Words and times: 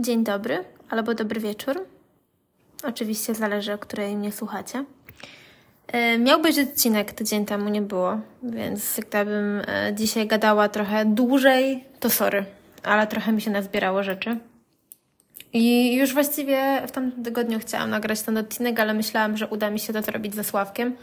Dzień 0.00 0.24
dobry 0.24 0.64
albo 0.90 1.14
dobry 1.14 1.40
wieczór. 1.40 1.86
Oczywiście 2.84 3.34
zależy, 3.34 3.72
o 3.72 3.78
której 3.78 4.16
mnie 4.16 4.32
słuchacie. 4.32 4.84
E, 5.86 6.18
miał 6.18 6.42
być 6.42 6.58
odcinek, 6.58 7.12
tydzień 7.12 7.46
temu 7.46 7.68
nie 7.68 7.82
było, 7.82 8.20
więc 8.42 9.00
gdybym 9.08 9.62
e, 9.66 9.94
dzisiaj 9.94 10.26
gadała 10.26 10.68
trochę 10.68 11.04
dłużej, 11.04 11.84
to 12.00 12.10
sorry, 12.10 12.44
ale 12.82 13.06
trochę 13.06 13.32
mi 13.32 13.40
się 13.40 13.50
nazbierało 13.50 14.02
rzeczy. 14.02 14.36
I 15.52 15.94
już 15.94 16.14
właściwie 16.14 16.82
w 16.86 16.90
tamtym 16.90 17.24
tygodniu 17.24 17.58
chciałam 17.58 17.90
nagrać 17.90 18.22
ten 18.22 18.36
odcinek, 18.36 18.80
ale 18.80 18.94
myślałam, 18.94 19.36
że 19.36 19.46
uda 19.46 19.70
mi 19.70 19.80
się 19.80 19.92
to 19.92 20.02
zrobić 20.02 20.34
ze 20.34 20.44
Sławkiem. 20.44 20.96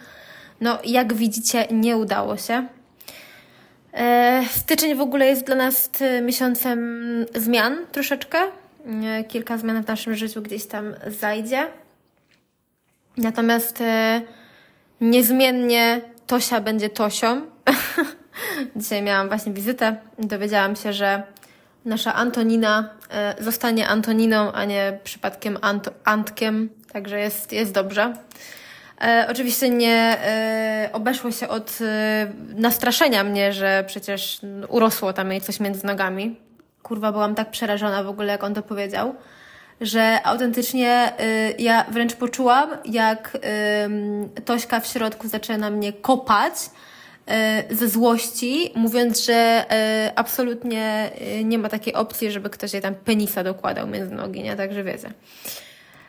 No, 0.61 0.79
jak 0.85 1.13
widzicie, 1.13 1.67
nie 1.71 1.97
udało 1.97 2.37
się. 2.37 2.67
E, 3.93 4.43
styczeń 4.51 4.95
w 4.95 5.01
ogóle 5.01 5.25
jest 5.25 5.45
dla 5.45 5.55
nas 5.55 5.89
miesiącem 6.21 7.05
zmian 7.35 7.77
troszeczkę. 7.91 8.37
E, 8.85 9.23
kilka 9.23 9.57
zmian 9.57 9.83
w 9.83 9.87
naszym 9.87 10.15
życiu 10.15 10.41
gdzieś 10.41 10.65
tam 10.65 10.93
zajdzie. 11.07 11.67
Natomiast 13.17 13.81
e, 13.81 14.21
niezmiennie 15.01 16.01
Tosia 16.27 16.61
będzie 16.61 16.89
Tosią. 16.89 17.41
Dzisiaj 18.75 19.01
miałam 19.01 19.27
właśnie 19.27 19.53
wizytę. 19.53 19.95
Dowiedziałam 20.19 20.75
się, 20.75 20.93
że 20.93 21.23
nasza 21.85 22.13
Antonina 22.13 22.89
zostanie 23.39 23.87
Antoniną, 23.87 24.51
a 24.51 24.65
nie 24.65 24.99
przypadkiem 25.03 25.57
Ant 25.61 25.89
Antkiem. 26.03 26.69
Także 26.91 27.19
jest, 27.19 27.51
jest 27.51 27.71
dobrze. 27.71 28.13
E, 29.01 29.27
oczywiście 29.29 29.69
nie 29.69 30.17
e, 30.21 30.89
obeszło 30.93 31.31
się 31.31 31.47
od 31.47 31.79
e, 31.81 32.27
nastraszenia 32.55 33.23
mnie, 33.23 33.53
że 33.53 33.83
przecież 33.87 34.39
urosło 34.69 35.13
tam 35.13 35.31
jej 35.31 35.41
coś 35.41 35.59
między 35.59 35.85
nogami. 35.85 36.35
Kurwa, 36.85 37.11
byłam 37.11 37.35
tak 37.35 37.51
przerażona 37.51 38.03
w 38.03 38.07
ogóle, 38.07 38.31
jak 38.31 38.43
on 38.43 38.53
to 38.53 38.61
powiedział, 38.61 39.15
że 39.81 40.19
autentycznie 40.23 41.13
e, 41.19 41.51
ja 41.51 41.85
wręcz 41.91 42.13
poczułam, 42.13 42.69
jak 42.85 43.37
e, 43.43 43.89
Tośka 44.45 44.79
w 44.79 44.87
środku 44.87 45.27
zaczyna 45.27 45.69
mnie 45.69 45.93
kopać 45.93 46.53
e, 47.27 47.75
ze 47.75 47.89
złości, 47.89 48.71
mówiąc, 48.75 49.25
że 49.25 49.65
absolutnie 50.15 51.11
nie 51.43 51.57
ma 51.57 51.69
takiej 51.69 51.93
opcji, 51.93 52.31
żeby 52.31 52.49
ktoś 52.49 52.73
jej 52.73 52.81
tam 52.81 52.95
penisa 52.95 53.43
dokładał 53.43 53.87
między 53.87 54.15
nogi, 54.15 54.43
nie? 54.43 54.55
Także 54.55 54.83
wiecie. 54.83 55.11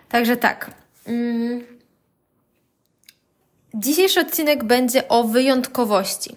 Także 0.08 0.36
tak. 0.36 0.70
Mm. 1.06 1.64
Dzisiejszy 3.74 4.20
odcinek 4.20 4.64
będzie 4.64 5.08
o 5.08 5.24
wyjątkowości. 5.24 6.36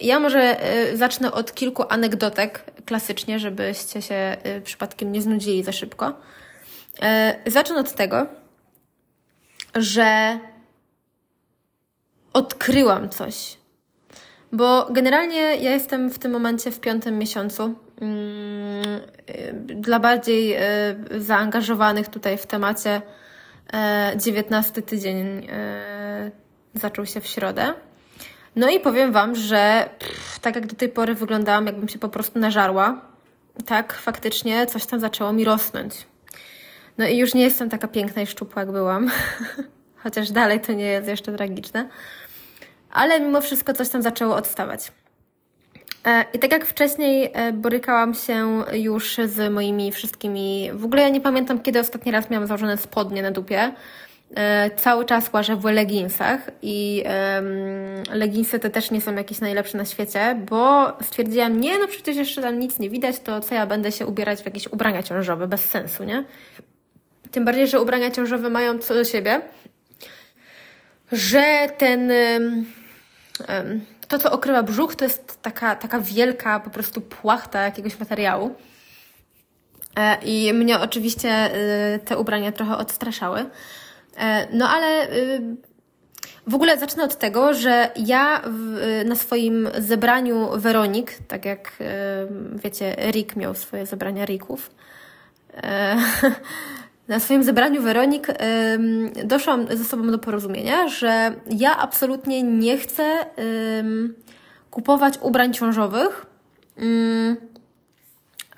Ja 0.00 0.20
może 0.20 0.56
y, 0.92 0.96
zacznę 0.96 1.32
od 1.32 1.54
kilku 1.54 1.84
anegdotek, 1.88 2.64
klasycznie, 2.86 3.38
żebyście 3.38 4.02
się 4.02 4.36
y, 4.56 4.60
przypadkiem 4.60 5.12
nie 5.12 5.22
znudzili 5.22 5.64
za 5.64 5.72
szybko. 5.72 6.08
Y, 7.46 7.50
zacznę 7.50 7.80
od 7.80 7.92
tego, 7.92 8.26
że 9.74 10.38
odkryłam 12.32 13.08
coś. 13.08 13.58
Bo 14.52 14.86
generalnie 14.90 15.40
ja 15.40 15.70
jestem 15.70 16.10
w 16.10 16.18
tym 16.18 16.32
momencie 16.32 16.70
w 16.70 16.80
piątym 16.80 17.18
miesiącu. 17.18 17.74
Mm, 18.00 19.00
dla 19.64 20.00
bardziej 20.00 20.56
zaangażowanych 21.18 22.08
tutaj 22.08 22.38
w 22.38 22.46
temacie 22.46 23.02
19 24.16 24.82
tydzień 24.82 25.48
zaczął 26.74 27.06
się 27.06 27.20
w 27.20 27.26
środę. 27.26 27.74
No 28.56 28.70
i 28.70 28.80
powiem 28.80 29.12
Wam, 29.12 29.34
że 29.34 29.90
pff, 29.98 30.38
tak 30.38 30.54
jak 30.54 30.66
do 30.66 30.76
tej 30.76 30.88
pory 30.88 31.14
wyglądałam, 31.14 31.66
jakbym 31.66 31.88
się 31.88 31.98
po 31.98 32.08
prostu 32.08 32.38
nażarła, 32.38 33.00
tak 33.66 33.92
faktycznie 33.92 34.66
coś 34.66 34.86
tam 34.86 35.00
zaczęło 35.00 35.32
mi 35.32 35.44
rosnąć. 35.44 36.06
No 36.98 37.06
i 37.06 37.16
już 37.16 37.34
nie 37.34 37.42
jestem 37.42 37.70
taka 37.70 37.88
piękna 37.88 38.22
i 38.22 38.26
szczupła, 38.26 38.62
jak 38.62 38.72
byłam. 38.72 39.10
Chociaż 40.02 40.30
dalej 40.30 40.60
to 40.60 40.72
nie 40.72 40.84
jest 40.84 41.08
jeszcze 41.08 41.32
tragiczne. 41.32 41.88
Ale 42.90 43.20
mimo 43.20 43.40
wszystko 43.40 43.72
coś 43.72 43.88
tam 43.88 44.02
zaczęło 44.02 44.36
odstawać. 44.36 44.92
E, 46.06 46.24
I 46.32 46.38
tak 46.38 46.52
jak 46.52 46.66
wcześniej 46.66 47.30
e, 47.34 47.52
borykałam 47.52 48.14
się 48.14 48.64
już 48.72 49.16
z 49.26 49.52
moimi 49.52 49.92
wszystkimi. 49.92 50.70
W 50.74 50.84
ogóle 50.84 51.02
ja 51.02 51.08
nie 51.08 51.20
pamiętam, 51.20 51.60
kiedy 51.60 51.80
ostatni 51.80 52.12
raz 52.12 52.30
miałam 52.30 52.46
założone 52.46 52.76
spodnie 52.76 53.22
na 53.22 53.30
dupie. 53.30 53.72
E, 54.36 54.70
cały 54.70 55.04
czas 55.04 55.32
łażę 55.32 55.56
w 55.56 55.64
leginsach 55.64 56.50
i 56.62 57.04
um, 57.06 58.18
leginsy 58.18 58.58
te 58.58 58.70
też 58.70 58.90
nie 58.90 59.00
są 59.00 59.14
jakieś 59.14 59.40
najlepsze 59.40 59.78
na 59.78 59.84
świecie, 59.84 60.36
bo 60.48 60.92
stwierdziłam, 61.02 61.60
nie 61.60 61.78
no 61.78 61.88
przecież 61.88 62.16
jeszcze 62.16 62.42
tam 62.42 62.58
nic 62.58 62.78
nie 62.78 62.90
widać, 62.90 63.20
to 63.20 63.40
co 63.40 63.54
ja 63.54 63.66
będę 63.66 63.92
się 63.92 64.06
ubierać 64.06 64.42
w 64.42 64.44
jakieś 64.44 64.66
ubrania 64.66 65.02
ciążowe, 65.02 65.48
bez 65.48 65.64
sensu, 65.64 66.04
nie? 66.04 66.24
Tym 67.30 67.44
bardziej, 67.44 67.68
że 67.68 67.80
ubrania 67.80 68.10
ciążowe 68.10 68.50
mają 68.50 68.78
co 68.78 68.94
do 68.94 69.04
siebie, 69.04 69.40
że 71.12 71.68
ten 71.78 72.12
um, 73.48 73.86
to, 74.08 74.18
co 74.18 74.32
okrywa 74.32 74.62
brzuch, 74.62 74.96
to 74.96 75.04
jest 75.04 75.42
taka, 75.42 75.76
taka 75.76 76.00
wielka 76.00 76.60
po 76.60 76.70
prostu 76.70 77.00
płachta 77.00 77.62
jakiegoś 77.62 78.00
materiału. 78.00 78.54
E, 79.96 80.16
I 80.24 80.52
mnie 80.52 80.80
oczywiście 80.80 81.54
y, 81.94 81.98
te 81.98 82.18
ubrania 82.18 82.52
trochę 82.52 82.76
odstraszały. 82.76 83.46
E, 84.20 84.46
no 84.52 84.68
ale 84.68 85.12
y, 85.12 85.56
w 86.46 86.54
ogóle 86.54 86.78
zacznę 86.78 87.04
od 87.04 87.18
tego, 87.18 87.54
że 87.54 87.90
ja 87.96 88.42
w, 88.46 88.76
y, 88.76 89.04
na 89.04 89.16
swoim 89.16 89.68
zebraniu 89.78 90.48
Weronik, 90.56 91.18
tak 91.28 91.44
jak 91.44 91.72
y, 91.80 91.84
wiecie, 92.62 92.96
Rick 93.10 93.36
miał 93.36 93.54
swoje 93.54 93.86
zebrania 93.86 94.24
Rików, 94.24 94.70
e, 95.54 95.96
na 97.08 97.20
swoim 97.20 97.44
zebraniu 97.44 97.82
Weronik 97.82 98.26
doszłam 99.24 99.66
ze 99.76 99.84
sobą 99.84 100.10
do 100.10 100.18
porozumienia, 100.18 100.88
że 100.88 101.34
ja 101.50 101.76
absolutnie 101.76 102.42
nie 102.42 102.78
chcę 102.78 103.26
kupować 104.70 105.14
ubrań 105.22 105.52
ciążowych 105.52 106.26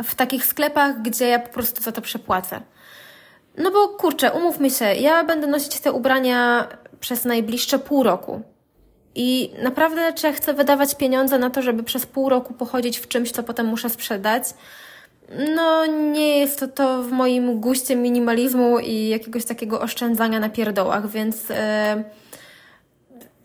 w 0.03 0.15
takich 0.17 0.45
sklepach, 0.45 1.03
gdzie 1.03 1.29
ja 1.29 1.39
po 1.39 1.53
prostu 1.53 1.83
za 1.83 1.93
to 1.93 2.03
przepłacę. 2.03 2.61
No 3.59 3.71
bo 3.71 3.89
kurczę, 3.89 4.33
umówmy 4.33 4.71
się, 4.71 4.85
ja 4.85 5.25
będę 5.25 5.47
nosić 5.47 5.81
te 5.81 5.93
ubrania 5.93 6.69
przez 7.01 7.25
najbliższe 7.25 7.79
pół 7.79 8.03
roku. 8.03 8.43
I 9.15 9.53
naprawdę, 9.63 10.13
czy 10.13 10.27
ja 10.27 10.33
chcę 10.33 10.55
wydawać 10.55 10.95
pieniądze 10.95 11.39
na 11.39 11.51
to, 11.51 11.63
żeby 11.63 11.83
przez 11.83 12.07
pół 12.07 12.29
roku 12.29 12.55
pochodzić 12.55 12.99
w 12.99 13.09
czymś, 13.09 13.31
co 13.31 13.43
potem 13.43 13.67
muszę 13.67 13.91
sprzedać? 13.91 14.45
No, 15.55 15.87
nie 15.87 16.39
jest 16.39 16.61
to, 16.61 16.69
to 16.69 17.03
w 17.03 17.11
moim 17.11 17.61
guście 17.61 17.97
minimalizmu 17.97 18.79
i 18.79 19.09
jakiegoś 19.09 19.45
takiego 19.45 19.81
oszczędzania 19.81 20.41
na 20.41 20.49
pierdołach, 20.49 21.11
więc 21.11 21.49
yy, 21.49 21.57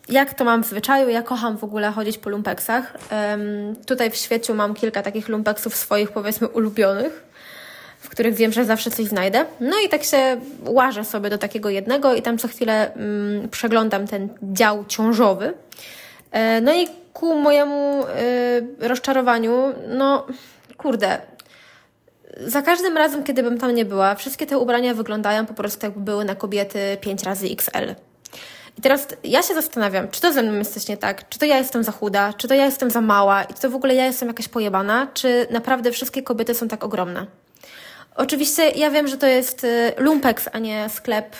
jak 0.09 0.33
to 0.33 0.45
mam 0.45 0.63
w 0.63 0.67
zwyczaju? 0.67 1.09
Ja 1.09 1.21
kocham 1.21 1.57
w 1.57 1.63
ogóle 1.63 1.91
chodzić 1.91 2.17
po 2.17 2.29
lumpeksach. 2.29 2.97
Tutaj 3.85 4.11
w 4.11 4.15
świecie 4.15 4.53
mam 4.53 4.73
kilka 4.73 5.01
takich 5.01 5.27
lumpeksów 5.29 5.75
swoich, 5.75 6.11
powiedzmy, 6.11 6.47
ulubionych 6.47 7.26
w 8.07 8.09
których 8.09 8.35
wiem, 8.35 8.51
że 8.51 8.65
zawsze 8.65 8.91
coś 8.91 9.05
znajdę. 9.05 9.45
No 9.59 9.79
i 9.85 9.89
tak 9.89 10.03
się 10.03 10.41
łażę 10.65 11.05
sobie 11.05 11.29
do 11.29 11.37
takiego 11.37 11.69
jednego 11.69 12.15
i 12.15 12.21
tam 12.21 12.37
co 12.37 12.47
chwilę 12.47 12.93
mm, 12.93 13.49
przeglądam 13.49 14.07
ten 14.07 14.29
dział 14.43 14.85
ciążowy. 14.87 15.53
E, 16.31 16.61
no 16.61 16.73
i 16.73 16.87
ku 17.13 17.35
mojemu 17.35 18.05
e, 18.05 18.87
rozczarowaniu, 18.87 19.73
no 19.87 20.25
kurde, 20.77 21.21
za 22.45 22.61
każdym 22.61 22.97
razem, 22.97 23.23
kiedy 23.23 23.43
bym 23.43 23.57
tam 23.57 23.75
nie 23.75 23.85
była, 23.85 24.15
wszystkie 24.15 24.45
te 24.45 24.57
ubrania 24.57 24.93
wyglądają 24.93 25.45
po 25.45 25.53
prostu 25.53 25.85
jakby 25.85 26.01
były 26.01 26.25
na 26.25 26.35
kobiety 26.35 26.97
5 27.01 27.23
razy 27.23 27.47
XL. 27.47 27.95
I 28.77 28.81
teraz 28.81 29.07
ja 29.23 29.43
się 29.43 29.53
zastanawiam, 29.53 30.07
czy 30.11 30.21
to 30.21 30.33
ze 30.33 30.43
mną 30.43 30.53
jest 30.53 30.73
coś 30.73 30.87
nie 30.87 30.97
tak, 30.97 31.29
czy 31.29 31.39
to 31.39 31.45
ja 31.45 31.57
jestem 31.57 31.83
za 31.83 31.91
chuda, 31.91 32.33
czy 32.33 32.47
to 32.47 32.53
ja 32.53 32.65
jestem 32.65 32.91
za 32.91 33.01
mała 33.01 33.43
i 33.43 33.53
czy 33.53 33.61
to 33.61 33.69
w 33.69 33.75
ogóle 33.75 33.95
ja 33.95 34.05
jestem 34.05 34.27
jakaś 34.27 34.47
pojebana, 34.47 35.07
czy 35.13 35.47
naprawdę 35.51 35.91
wszystkie 35.91 36.23
kobiety 36.23 36.53
są 36.53 36.67
tak 36.67 36.83
ogromne. 36.83 37.25
Oczywiście 38.17 38.69
ja 38.69 38.91
wiem, 38.91 39.07
że 39.07 39.17
to 39.17 39.27
jest 39.27 39.63
y, 39.63 39.93
lumpex, 39.97 40.49
a 40.53 40.59
nie 40.59 40.89
sklep 40.89 41.35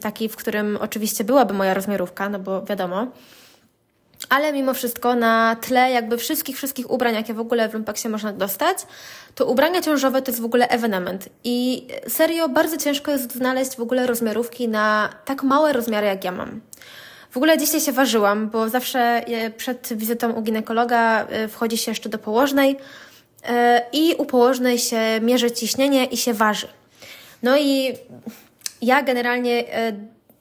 taki, 0.00 0.28
w 0.28 0.36
którym 0.36 0.78
oczywiście 0.80 1.24
byłaby 1.24 1.54
moja 1.54 1.74
rozmiarówka, 1.74 2.28
no 2.28 2.38
bo 2.38 2.62
wiadomo. 2.62 3.06
Ale 4.28 4.52
mimo 4.52 4.74
wszystko 4.74 5.14
na 5.14 5.56
tle 5.60 5.90
jakby 5.90 6.18
wszystkich, 6.18 6.56
wszystkich 6.56 6.90
ubrań, 6.90 7.14
jakie 7.14 7.34
w 7.34 7.40
ogóle 7.40 7.68
w 7.68 7.74
lumpeksie 7.74 8.08
można 8.08 8.32
dostać, 8.32 8.78
to 9.34 9.46
ubrania 9.46 9.80
ciążowe 9.80 10.22
to 10.22 10.30
jest 10.30 10.40
w 10.40 10.44
ogóle 10.44 10.68
ewenement. 10.68 11.28
I 11.44 11.86
serio 12.08 12.48
bardzo 12.48 12.76
ciężko 12.76 13.10
jest 13.10 13.34
znaleźć 13.34 13.76
w 13.76 13.80
ogóle 13.80 14.06
rozmiarówki 14.06 14.68
na 14.68 15.08
tak 15.24 15.42
małe 15.42 15.72
rozmiary, 15.72 16.06
jak 16.06 16.24
ja 16.24 16.32
mam. 16.32 16.60
W 17.30 17.36
ogóle 17.36 17.58
dzisiaj 17.58 17.80
się 17.80 17.92
ważyłam, 17.92 18.50
bo 18.50 18.68
zawsze 18.68 19.24
przed 19.56 19.88
wizytą 19.92 20.32
u 20.32 20.42
ginekologa 20.42 21.26
y, 21.44 21.48
wchodzi 21.48 21.78
się 21.78 21.90
jeszcze 21.90 22.08
do 22.08 22.18
położnej, 22.18 22.76
E, 22.76 22.78
i 23.92 24.14
u 24.18 24.24
położnej 24.24 24.78
się 24.78 25.00
mierzy 25.22 25.50
ciśnienie 25.50 26.04
i 26.04 26.16
się 26.16 26.34
waży. 26.34 26.68
No 27.42 27.58
i 27.58 27.94
ja 28.82 29.02
generalnie 29.02 29.74
e, 29.74 29.92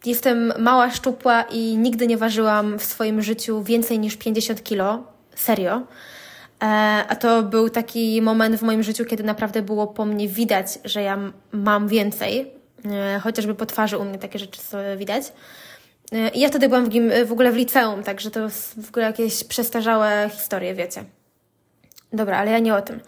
jestem 0.05 0.53
mała, 0.59 0.91
szczupła 0.91 1.41
i 1.41 1.77
nigdy 1.77 2.07
nie 2.07 2.17
ważyłam 2.17 2.79
w 2.79 2.83
swoim 2.83 3.21
życiu 3.21 3.63
więcej 3.63 3.99
niż 3.99 4.17
50 4.17 4.63
kilo. 4.63 5.03
Serio. 5.35 5.81
a 7.07 7.15
to 7.19 7.43
był 7.43 7.69
taki 7.69 8.21
moment 8.21 8.55
w 8.55 8.61
moim 8.61 8.83
życiu, 8.83 9.05
kiedy 9.05 9.23
naprawdę 9.23 9.61
było 9.61 9.87
po 9.87 10.05
mnie 10.05 10.27
widać, 10.27 10.67
że 10.85 11.01
ja 11.01 11.19
mam 11.51 11.87
więcej, 11.87 12.51
chociażby 13.21 13.55
po 13.55 13.65
twarzy 13.65 13.97
u 13.97 14.05
mnie 14.05 14.17
takie 14.17 14.39
rzeczy 14.39 14.59
widać. 14.97 15.23
I 16.33 16.39
ja 16.39 16.49
wtedy 16.49 16.69
byłam 16.69 16.89
w, 16.89 16.93
w 17.25 17.31
ogóle 17.31 17.51
w 17.51 17.55
liceum, 17.55 18.03
także 18.03 18.31
to 18.31 18.49
w 18.83 18.89
ogóle 18.89 19.05
jakieś 19.05 19.43
przestarzałe 19.43 20.29
historie, 20.33 20.75
wiecie. 20.75 21.03
Dobra, 22.13 22.37
ale 22.37 22.51
ja 22.51 22.59
nie 22.59 22.75
o 22.75 22.81
tym. 22.81 22.99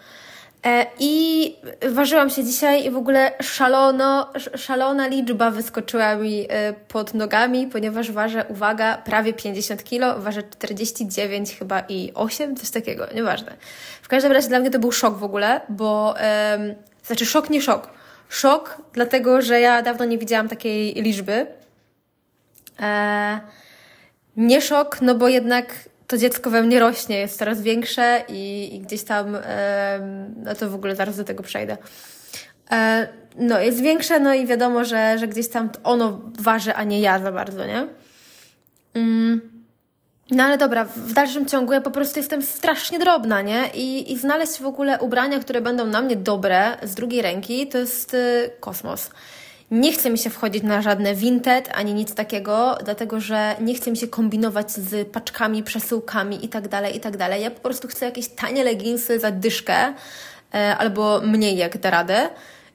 E, 0.66 0.86
I 0.98 1.56
ważyłam 1.90 2.30
się 2.30 2.44
dzisiaj 2.44 2.84
i 2.84 2.90
w 2.90 2.96
ogóle 2.96 3.32
szalono, 3.42 4.32
szalona 4.56 5.06
liczba 5.06 5.50
wyskoczyła 5.50 6.14
mi 6.14 6.46
e, 6.48 6.72
pod 6.72 7.14
nogami, 7.14 7.66
ponieważ 7.66 8.12
ważę, 8.12 8.44
uwaga, 8.48 8.96
prawie 8.96 9.32
50 9.32 9.84
kilo, 9.84 10.20
ważę 10.20 10.42
49 10.42 11.56
chyba 11.58 11.80
i 11.88 12.12
8, 12.14 12.56
coś 12.56 12.70
takiego, 12.70 13.06
nieważne. 13.14 13.56
W 14.02 14.08
każdym 14.08 14.32
razie 14.32 14.48
dla 14.48 14.60
mnie 14.60 14.70
to 14.70 14.78
był 14.78 14.92
szok 14.92 15.18
w 15.18 15.24
ogóle, 15.24 15.60
bo, 15.68 16.14
um, 16.58 16.74
znaczy 17.04 17.26
szok, 17.26 17.50
nie 17.50 17.62
szok. 17.62 17.88
Szok, 18.28 18.82
dlatego 18.92 19.42
że 19.42 19.60
ja 19.60 19.82
dawno 19.82 20.04
nie 20.04 20.18
widziałam 20.18 20.48
takiej 20.48 20.94
liczby. 20.94 21.46
E, 22.80 23.40
nie 24.36 24.60
szok, 24.60 25.02
no 25.02 25.14
bo 25.14 25.28
jednak 25.28 25.74
to 26.10 26.18
dziecko 26.18 26.50
we 26.50 26.62
mnie 26.62 26.80
rośnie, 26.80 27.18
jest 27.18 27.38
coraz 27.38 27.62
większe 27.62 28.24
i, 28.28 28.70
i 28.74 28.80
gdzieś 28.80 29.02
tam, 29.02 29.36
no 30.44 30.54
to 30.54 30.70
w 30.70 30.74
ogóle 30.74 30.96
zaraz 30.96 31.16
do 31.16 31.24
tego 31.24 31.42
przejdę. 31.42 31.76
E, 32.70 33.08
no, 33.36 33.60
jest 33.60 33.80
większe, 33.80 34.20
no 34.20 34.34
i 34.34 34.46
wiadomo, 34.46 34.84
że, 34.84 35.18
że 35.18 35.28
gdzieś 35.28 35.48
tam 35.48 35.70
ono 35.84 36.20
waży, 36.38 36.74
a 36.74 36.84
nie 36.84 37.00
ja 37.00 37.18
za 37.18 37.32
bardzo, 37.32 37.66
nie? 37.66 37.86
Mm. 38.94 39.40
No 40.30 40.44
ale 40.44 40.58
dobra, 40.58 40.84
w 40.84 41.12
dalszym 41.12 41.46
ciągu 41.46 41.72
ja 41.72 41.80
po 41.80 41.90
prostu 41.90 42.18
jestem 42.18 42.42
strasznie 42.42 42.98
drobna, 42.98 43.42
nie? 43.42 43.70
I, 43.74 44.12
I 44.12 44.18
znaleźć 44.18 44.60
w 44.60 44.66
ogóle 44.66 44.98
ubrania, 44.98 45.40
które 45.40 45.60
będą 45.60 45.86
na 45.86 46.02
mnie 46.02 46.16
dobre 46.16 46.76
z 46.82 46.94
drugiej 46.94 47.22
ręki, 47.22 47.68
to 47.68 47.78
jest 47.78 48.14
y, 48.14 48.50
kosmos. 48.60 49.10
Nie 49.70 49.92
chce 49.92 50.10
mi 50.10 50.18
się 50.18 50.30
wchodzić 50.30 50.62
na 50.62 50.82
żadne 50.82 51.14
Vinted 51.14 51.68
ani 51.74 51.94
nic 51.94 52.14
takiego, 52.14 52.78
dlatego 52.84 53.20
że 53.20 53.56
nie 53.60 53.74
chce 53.74 53.90
mi 53.90 53.96
się 53.96 54.08
kombinować 54.08 54.70
z 54.70 55.08
paczkami, 55.08 55.62
przesyłkami 55.62 56.42
itd., 56.42 56.68
tak 56.68 56.94
itd. 56.94 57.18
Tak 57.18 57.40
ja 57.40 57.50
po 57.50 57.60
prostu 57.60 57.88
chcę 57.88 58.04
jakieś 58.06 58.28
tanie 58.28 58.64
leginsy 58.64 59.18
za 59.18 59.30
dyszkę 59.30 59.94
e, 60.54 60.76
albo 60.76 61.20
mniej 61.20 61.56
jak 61.56 61.78
da 61.78 61.90
radę 61.90 62.28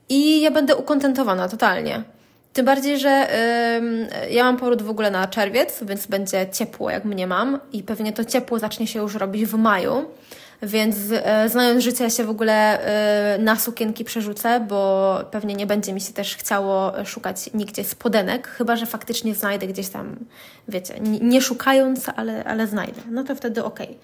i 0.09 0.41
ja 0.41 0.51
będę 0.51 0.75
ukontentowana 0.75 1.49
totalnie. 1.49 2.03
Tym 2.53 2.65
bardziej, 2.65 2.99
że 2.99 3.27
yy, 4.23 4.31
ja 4.31 4.43
mam 4.43 4.57
poród 4.57 4.81
w 4.81 4.89
ogóle 4.89 5.11
na 5.11 5.27
czerwiec, 5.27 5.83
więc 5.83 6.07
będzie 6.07 6.47
ciepło, 6.51 6.89
jak 6.89 7.05
mnie 7.05 7.27
mam, 7.27 7.59
i 7.73 7.83
pewnie 7.83 8.13
to 8.13 8.25
ciepło 8.25 8.59
zacznie 8.59 8.87
się 8.87 8.99
już 8.99 9.15
robić 9.15 9.45
w 9.45 9.53
maju. 9.53 10.05
Więc 10.61 10.95
e, 11.11 11.49
znając 11.49 11.83
życie, 11.83 12.03
ja 12.03 12.09
się 12.09 12.23
w 12.23 12.29
ogóle 12.29 12.81
e, 12.81 13.37
na 13.37 13.55
sukienki 13.59 14.05
przerzucę, 14.05 14.59
bo 14.59 15.19
pewnie 15.31 15.55
nie 15.55 15.65
będzie 15.67 15.93
mi 15.93 16.01
się 16.01 16.13
też 16.13 16.35
chciało 16.35 17.05
szukać 17.05 17.53
nigdzie 17.53 17.83
spodenek, 17.83 18.47
chyba 18.47 18.75
że 18.75 18.85
faktycznie 18.85 19.35
znajdę 19.35 19.67
gdzieś 19.67 19.89
tam, 19.89 20.15
wiecie, 20.67 20.99
nie 21.01 21.41
szukając, 21.41 22.09
ale, 22.15 22.43
ale 22.43 22.67
znajdę. 22.67 23.01
No 23.11 23.23
to 23.23 23.35
wtedy 23.35 23.63
okej. 23.63 23.87
Okay. 23.87 23.99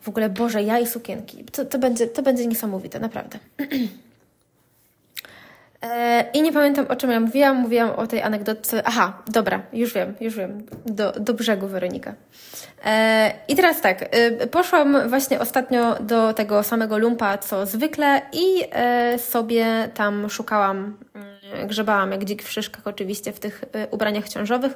W 0.00 0.08
ogóle, 0.08 0.30
Boże, 0.30 0.62
ja 0.62 0.78
i 0.78 0.86
sukienki. 0.86 1.44
To, 1.44 1.64
to, 1.64 1.78
będzie, 1.78 2.06
to 2.06 2.22
będzie 2.22 2.46
niesamowite, 2.46 3.00
naprawdę. 3.00 3.38
E, 5.82 6.24
I 6.34 6.42
nie 6.42 6.52
pamiętam, 6.52 6.86
o 6.88 6.96
czym 6.96 7.10
ja 7.10 7.20
mówiłam. 7.20 7.56
Mówiłam 7.56 7.90
o 7.90 8.06
tej 8.06 8.22
anegdotce. 8.22 8.82
Aha, 8.84 9.22
dobra, 9.26 9.62
już 9.72 9.94
wiem, 9.94 10.14
już 10.20 10.36
wiem. 10.36 10.66
Do, 10.86 11.12
do 11.12 11.34
brzegu, 11.34 11.66
Weronika. 11.66 12.14
E, 12.84 13.32
I 13.48 13.56
teraz 13.56 13.80
tak, 13.80 14.02
e, 14.02 14.46
poszłam 14.46 15.08
właśnie 15.08 15.40
ostatnio 15.40 15.96
do 16.00 16.34
tego 16.34 16.62
samego 16.62 16.98
lumpa, 16.98 17.38
co 17.38 17.66
zwykle 17.66 18.22
i 18.32 18.62
sobie 19.18 19.88
tam 19.94 20.30
szukałam, 20.30 20.96
mm, 21.14 21.68
grzebałam 21.68 22.12
jak 22.12 22.24
dzik 22.24 22.42
w 22.42 22.50
szyszkach 22.50 22.86
oczywiście 22.86 23.32
w 23.32 23.40
tych 23.40 23.64
ubraniach 23.90 24.28
ciążowych. 24.28 24.72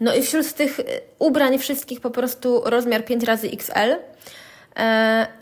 No 0.00 0.14
i 0.14 0.22
wśród 0.22 0.52
tych 0.52 0.80
ubrań 1.18 1.58
wszystkich 1.58 2.00
po 2.00 2.10
prostu 2.10 2.62
rozmiar 2.64 3.04
5 3.04 3.24
razy 3.24 3.48
XL 3.52 3.96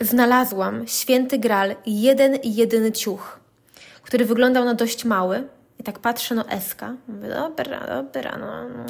znalazłam 0.01 0.87
święty 0.87 1.37
gral, 1.37 1.75
jeden 1.85 2.37
jedyny 2.43 2.91
ciuch 2.91 3.46
który 4.07 4.25
wyglądał 4.25 4.65
na 4.65 4.73
dość 4.73 5.05
mały. 5.05 5.47
I 5.79 5.83
tak 5.83 5.99
patrzę, 5.99 6.35
no 6.35 6.49
Eska. 6.49 6.93
Mówię, 7.07 7.29
dobra, 7.29 8.01
dobra, 8.03 8.37
no, 8.37 8.69
no. 8.69 8.85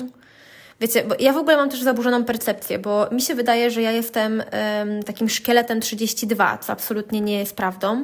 Wiecie, 0.81 1.03
bo 1.03 1.15
ja 1.19 1.33
w 1.33 1.37
ogóle 1.37 1.57
mam 1.57 1.69
też 1.69 1.81
zaburzoną 1.81 2.23
percepcję, 2.23 2.79
bo 2.79 3.07
mi 3.11 3.21
się 3.21 3.35
wydaje, 3.35 3.71
że 3.71 3.81
ja 3.81 3.91
jestem 3.91 4.43
um, 4.79 5.03
takim 5.03 5.29
szkieletem 5.29 5.81
32, 5.81 6.57
co 6.57 6.73
absolutnie 6.73 7.21
nie 7.21 7.39
jest 7.39 7.55
prawdą. 7.55 8.03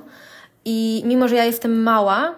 I 0.65 1.03
mimo, 1.05 1.27
że 1.27 1.35
ja 1.35 1.45
jestem 1.45 1.83
mała, 1.83 2.35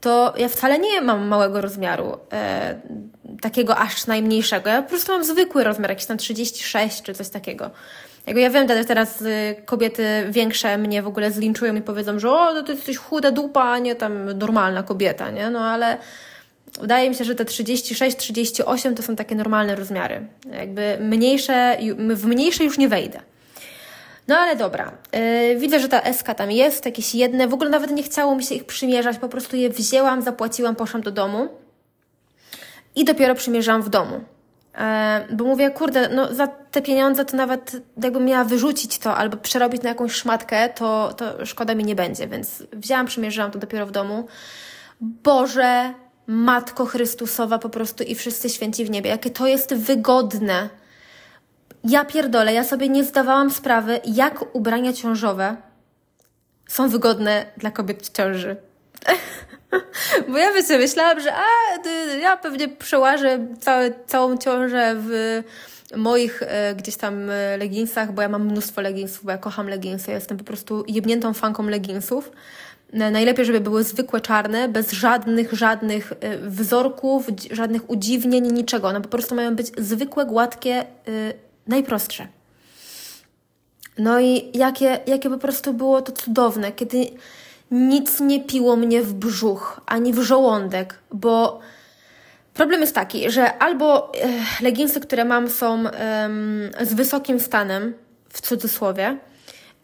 to 0.00 0.34
ja 0.36 0.48
wcale 0.48 0.78
nie 0.78 1.00
mam 1.00 1.26
małego 1.26 1.60
rozmiaru, 1.60 2.18
e, 2.32 2.80
takiego 3.40 3.76
aż 3.76 4.06
najmniejszego. 4.06 4.70
Ja 4.70 4.82
po 4.82 4.88
prostu 4.88 5.12
mam 5.12 5.24
zwykły 5.24 5.64
rozmiar, 5.64 5.90
jakiś 5.90 6.06
tam 6.06 6.18
36 6.18 7.02
czy 7.02 7.14
coś 7.14 7.28
takiego. 7.28 7.70
Jakby 8.26 8.40
ja 8.40 8.50
wiem, 8.50 8.68
że 8.68 8.84
teraz 8.84 9.22
y, 9.22 9.56
kobiety 9.64 10.04
większe 10.30 10.78
mnie 10.78 11.02
w 11.02 11.06
ogóle 11.06 11.30
zlinczują 11.30 11.74
i 11.74 11.82
powiedzą, 11.82 12.18
że 12.18 12.30
o, 12.30 12.54
to 12.54 12.62
ty 12.62 12.72
jesteś 12.72 12.96
chuda 12.96 13.30
dupa, 13.30 13.62
a 13.62 13.78
nie 13.78 13.94
tam 13.94 14.38
normalna 14.38 14.82
kobieta, 14.82 15.30
nie? 15.30 15.50
No 15.50 15.60
ale 15.60 15.96
wydaje 16.80 17.08
mi 17.10 17.14
się, 17.14 17.24
że 17.24 17.34
te 17.34 17.44
36, 17.44 18.16
38 18.16 18.94
to 18.94 19.02
są 19.02 19.16
takie 19.16 19.34
normalne 19.34 19.74
rozmiary. 19.74 20.26
Jakby 20.52 20.98
mniejsze, 21.00 21.78
w 22.08 22.26
mniejsze 22.26 22.64
już 22.64 22.78
nie 22.78 22.88
wejdę. 22.88 23.20
No 24.28 24.36
ale 24.36 24.56
dobra, 24.56 24.92
yy, 25.12 25.56
widzę, 25.56 25.80
że 25.80 25.88
ta 25.88 26.12
SK 26.12 26.34
tam 26.36 26.50
jest, 26.50 26.86
jakieś 26.86 27.14
jedne, 27.14 27.48
w 27.48 27.54
ogóle 27.54 27.70
nawet 27.70 27.90
nie 27.90 28.02
chciało 28.02 28.36
mi 28.36 28.44
się 28.44 28.54
ich 28.54 28.64
przymierzać, 28.64 29.18
po 29.18 29.28
prostu 29.28 29.56
je 29.56 29.70
wzięłam, 29.70 30.22
zapłaciłam, 30.22 30.76
poszłam 30.76 31.02
do 31.02 31.10
domu 31.10 31.48
i 32.96 33.04
dopiero 33.04 33.34
przymierzałam 33.34 33.82
w 33.82 33.88
domu. 33.88 34.20
E, 34.76 35.26
bo 35.32 35.44
mówię, 35.44 35.70
kurde, 35.70 36.08
no 36.08 36.34
za 36.34 36.46
te 36.46 36.82
pieniądze 36.82 37.24
to 37.24 37.36
nawet 37.36 37.76
jakbym 38.02 38.24
miała 38.24 38.44
wyrzucić 38.44 38.98
to 38.98 39.16
albo 39.16 39.36
przerobić 39.36 39.82
na 39.82 39.88
jakąś 39.88 40.12
szmatkę, 40.12 40.68
to, 40.68 41.14
to 41.16 41.46
szkoda 41.46 41.74
mi 41.74 41.84
nie 41.84 41.94
będzie, 41.94 42.28
więc 42.28 42.62
wzięłam, 42.72 43.06
przymierzyłam 43.06 43.50
to 43.50 43.58
dopiero 43.58 43.86
w 43.86 43.90
domu. 43.90 44.26
Boże, 45.00 45.94
Matko 46.26 46.86
Chrystusowa 46.86 47.58
po 47.58 47.68
prostu 47.68 48.04
i 48.04 48.14
wszyscy 48.14 48.50
święci 48.50 48.84
w 48.84 48.90
niebie, 48.90 49.10
jakie 49.10 49.30
to 49.30 49.46
jest 49.46 49.74
wygodne. 49.74 50.68
Ja 51.84 52.04
pierdolę, 52.04 52.52
ja 52.52 52.64
sobie 52.64 52.88
nie 52.88 53.04
zdawałam 53.04 53.50
sprawy, 53.50 54.00
jak 54.04 54.54
ubrania 54.56 54.92
ciążowe 54.92 55.56
są 56.68 56.88
wygodne 56.88 57.46
dla 57.56 57.70
kobiet 57.70 58.02
w 58.02 58.12
ciąży. 58.12 58.56
Bo 60.28 60.38
ja 60.38 60.62
sobie 60.62 60.78
myślałam, 60.78 61.20
że 61.20 61.32
a, 61.34 61.44
ja 62.20 62.36
pewnie 62.36 62.68
przełażę 62.68 63.38
całe, 63.60 63.90
całą 64.06 64.36
ciążę 64.36 64.96
w 64.98 65.42
moich 65.96 66.42
e, 66.42 66.74
gdzieś 66.74 66.96
tam 66.96 67.30
e, 67.30 67.56
leginsach, 67.56 68.12
bo 68.12 68.22
ja 68.22 68.28
mam 68.28 68.44
mnóstwo 68.44 68.80
leginsów, 68.80 69.24
bo 69.24 69.30
ja 69.30 69.38
kocham 69.38 69.68
leginsy. 69.68 70.10
Jestem 70.10 70.38
po 70.38 70.44
prostu 70.44 70.84
jebniętą 70.88 71.34
fanką 71.34 71.68
leginsów. 71.68 72.32
Najlepiej, 72.92 73.44
żeby 73.44 73.60
były 73.60 73.84
zwykłe 73.84 74.20
czarne, 74.20 74.68
bez 74.68 74.92
żadnych, 74.92 75.52
żadnych 75.52 76.12
e, 76.20 76.38
wzorków, 76.38 77.26
żadnych 77.50 77.90
udziwnień, 77.90 78.52
niczego. 78.52 78.88
One 78.88 79.00
po 79.00 79.08
prostu 79.08 79.34
mają 79.34 79.56
być 79.56 79.66
zwykłe, 79.78 80.26
gładkie, 80.26 80.84
najprostsze. 81.66 82.26
No 83.98 84.20
i 84.20 84.50
jakie, 84.54 84.98
jakie 85.06 85.30
po 85.30 85.38
prostu 85.38 85.74
było 85.74 86.02
to 86.02 86.12
cudowne, 86.12 86.72
kiedy 86.72 87.06
nic 87.70 88.20
nie 88.20 88.44
piło 88.44 88.76
mnie 88.76 89.02
w 89.02 89.14
brzuch 89.14 89.80
ani 89.86 90.12
w 90.12 90.18
żołądek, 90.18 90.98
bo 91.12 91.60
problem 92.54 92.80
jest 92.80 92.94
taki, 92.94 93.30
że 93.30 93.58
albo 93.58 94.12
e, 94.14 94.28
leginsy, 94.60 95.00
które 95.00 95.24
mam, 95.24 95.50
są 95.50 95.84
z 96.80 96.94
wysokim 96.94 97.40
stanem, 97.40 97.94
w 98.28 98.40
cudzysłowie, 98.40 99.18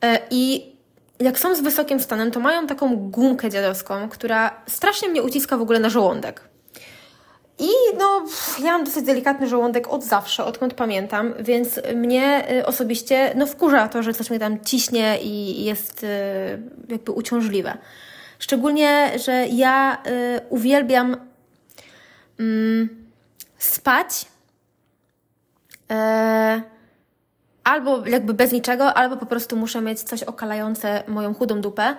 e, 0.00 0.18
i 0.30 0.72
jak 1.20 1.38
są 1.38 1.54
z 1.54 1.60
wysokim 1.60 2.00
stanem, 2.00 2.30
to 2.30 2.40
mają 2.40 2.66
taką 2.66 2.96
gumkę 2.96 3.50
dziadowską, 3.50 4.08
która 4.08 4.62
strasznie 4.66 5.08
mnie 5.08 5.22
uciska 5.22 5.56
w 5.56 5.62
ogóle 5.62 5.80
na 5.80 5.90
żołądek. 5.90 6.51
I 7.58 7.70
no, 7.98 8.24
ja 8.58 8.72
mam 8.72 8.84
dosyć 8.84 9.06
delikatny 9.06 9.48
żołądek 9.48 9.88
od 9.88 10.04
zawsze, 10.04 10.44
odkąd 10.44 10.74
pamiętam, 10.74 11.34
więc 11.40 11.80
mnie 11.94 12.52
y, 12.52 12.66
osobiście 12.66 13.32
no, 13.36 13.46
wkurza 13.46 13.88
to, 13.88 14.02
że 14.02 14.14
coś 14.14 14.30
mnie 14.30 14.38
tam 14.38 14.64
ciśnie 14.64 15.18
i 15.22 15.64
jest 15.64 16.04
y, 16.04 16.08
jakby 16.88 17.12
uciążliwe. 17.12 17.78
Szczególnie, 18.38 19.10
że 19.24 19.46
ja 19.46 20.02
y, 20.06 20.40
uwielbiam 20.48 21.16
mm, 22.38 22.88
spać 23.58 24.26
albo 27.64 28.06
jakby 28.06 28.34
bez 28.34 28.52
niczego, 28.52 28.94
albo 28.94 29.16
po 29.16 29.26
prostu 29.26 29.56
muszę 29.56 29.80
mieć 29.80 30.02
coś 30.02 30.22
okalające 30.22 31.02
moją 31.08 31.34
chudą 31.34 31.60
dupę 31.60 31.96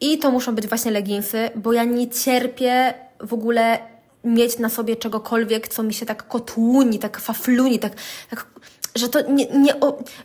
i 0.00 0.18
to 0.18 0.30
muszą 0.30 0.54
być 0.54 0.66
właśnie 0.66 0.90
leginsy, 0.90 1.50
bo 1.54 1.72
ja 1.72 1.84
nie 1.84 2.08
cierpię 2.08 2.94
w 3.20 3.34
ogóle 3.34 3.78
mieć 4.26 4.58
na 4.58 4.68
sobie 4.68 4.96
czegokolwiek, 4.96 5.68
co 5.68 5.82
mi 5.82 5.94
się 5.94 6.06
tak 6.06 6.28
kotłuni, 6.28 6.98
tak 6.98 7.20
fafluni, 7.20 7.78
tak, 7.78 7.92
tak 8.30 8.46
że 8.94 9.08
to 9.08 9.30
nie, 9.30 9.46
nie, 9.46 9.74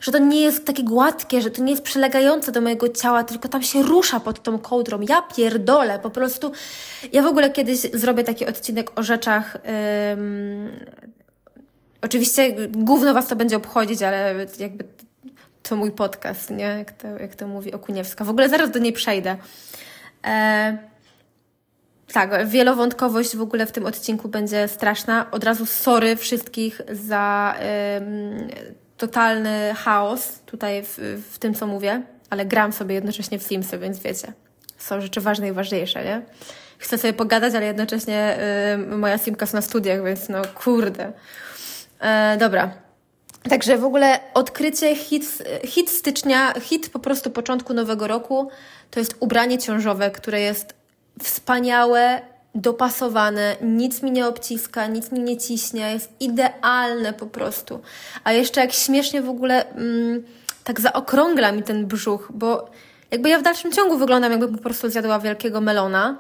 że 0.02 0.12
to 0.12 0.18
nie 0.18 0.42
jest 0.42 0.66
takie 0.66 0.84
gładkie, 0.84 1.42
że 1.42 1.52
to 1.52 1.64
nie 1.64 1.72
jest 1.72 1.84
przylegające 1.84 2.52
do 2.52 2.62
mojego 2.62 2.90
ciała, 2.90 3.24
tylko 3.24 3.50
tam 3.50 3.64
się 3.64 3.84
rusza 3.84 4.20
pod 4.20 4.44
tą 4.44 4.60
kołdrą. 4.60 5.02
Ja 5.02 5.22
pierdolę, 5.22 6.00
po 6.00 6.10
prostu. 6.10 6.52
Ja 7.14 7.22
w 7.22 7.26
ogóle 7.26 7.50
kiedyś 7.50 7.80
zrobię 7.80 8.24
taki 8.24 8.46
odcinek 8.46 9.00
o 9.00 9.04
rzeczach. 9.04 9.58
Ym... 10.12 10.86
Oczywiście 12.02 12.68
gówno 12.70 13.14
was 13.14 13.28
to 13.28 13.36
będzie 13.36 13.58
obchodzić, 13.58 14.04
ale 14.04 14.36
jakby 14.60 14.84
to 15.64 15.76
mój 15.76 15.92
podcast, 15.92 16.50
nie? 16.50 16.64
Jak 16.64 16.92
to, 16.92 17.08
jak 17.08 17.36
to 17.36 17.48
mówi 17.48 17.74
Okuniewska. 17.74 18.26
W 18.26 18.30
ogóle 18.30 18.50
zaraz 18.50 18.72
do 18.72 18.80
niej 18.80 18.94
przejdę. 18.94 19.38
E... 20.26 20.91
Tak, 22.14 22.48
wielowątkowość 22.48 23.36
w 23.36 23.42
ogóle 23.42 23.66
w 23.66 23.72
tym 23.72 23.86
odcinku 23.86 24.30
będzie 24.30 24.68
straszna. 24.68 25.32
Od 25.32 25.44
razu 25.44 25.66
sorry 25.66 26.16
wszystkich 26.16 26.82
za 26.92 27.56
ym, 27.98 28.48
totalny 28.98 29.74
chaos 29.78 30.40
tutaj 30.46 30.84
w, 30.84 31.22
w 31.32 31.40
tym, 31.40 31.54
co 31.54 31.68
mówię, 31.68 32.02
ale 32.30 32.46
gram 32.46 32.74
sobie 32.74 32.96
jednocześnie 32.96 33.40
w 33.40 33.44
Simsy, 33.44 33.78
więc 33.78 34.00
wiecie, 34.00 34.34
są 34.78 35.02
rzeczy 35.02 35.22
ważne 35.22 35.48
i 35.48 35.52
ważniejsze, 35.52 36.04
nie? 36.04 36.22
Chcę 36.78 36.98
sobie 36.98 37.14
pogadać, 37.14 37.56
ale 37.56 37.66
jednocześnie 37.66 38.38
moja 38.88 39.18
Simka 39.18 39.44
jest 39.44 39.54
na 39.54 39.62
studiach, 39.62 40.04
więc 40.04 40.30
no 40.30 40.42
kurde. 40.56 41.12
E, 42.00 42.38
dobra. 42.38 42.72
Także 43.50 43.78
w 43.78 43.84
ogóle 43.84 44.20
odkrycie 44.34 44.96
hit, 44.96 45.44
hit 45.66 45.90
stycznia, 45.90 46.54
hit 46.60 46.90
po 46.90 47.00
prostu 47.00 47.32
początku 47.32 47.74
nowego 47.74 48.08
roku 48.08 48.50
to 48.92 49.00
jest 49.00 49.16
ubranie 49.20 49.58
ciążowe, 49.58 50.12
które 50.12 50.42
jest 50.42 50.81
wspaniałe, 51.24 52.22
dopasowane, 52.56 53.56
nic 53.62 54.02
mi 54.02 54.12
nie 54.12 54.28
obciska, 54.28 54.88
nic 54.88 55.12
mi 55.12 55.20
nie 55.20 55.38
ciśnie, 55.38 55.92
jest 55.92 56.12
idealne 56.20 57.14
po 57.14 57.26
prostu. 57.26 57.82
A 58.24 58.32
jeszcze 58.32 58.62
jak 58.62 58.72
śmiesznie 58.72 59.22
w 59.22 59.30
ogóle 59.30 59.70
mm, 59.70 60.24
tak 60.64 60.82
zaokrągla 60.82 61.52
mi 61.52 61.64
ten 61.64 61.88
brzuch, 61.88 62.32
bo 62.34 62.70
jakby 63.12 63.30
ja 63.30 63.40
w 63.40 63.44
dalszym 63.44 63.72
ciągu 63.72 63.98
wyglądam, 63.98 64.32
jakby 64.32 64.48
po 64.48 64.64
prostu 64.64 64.90
zjadła 64.90 65.20
wielkiego 65.20 65.62
melona, 65.62 66.18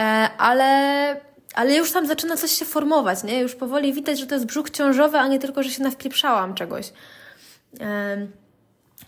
e, 0.00 0.02
ale, 0.38 1.20
ale 1.54 1.74
już 1.74 1.92
tam 1.92 2.06
zaczyna 2.06 2.36
coś 2.36 2.50
się 2.50 2.64
formować, 2.64 3.24
nie? 3.24 3.40
Już 3.40 3.54
powoli 3.54 3.92
widać, 3.92 4.18
że 4.18 4.26
to 4.26 4.34
jest 4.34 4.46
brzuch 4.46 4.70
ciążowy, 4.70 5.18
a 5.18 5.28
nie 5.28 5.38
tylko, 5.38 5.62
że 5.62 5.70
się 5.70 5.82
nawpieprzałam 5.82 6.54
czegoś. 6.54 6.92
E, 7.80 8.26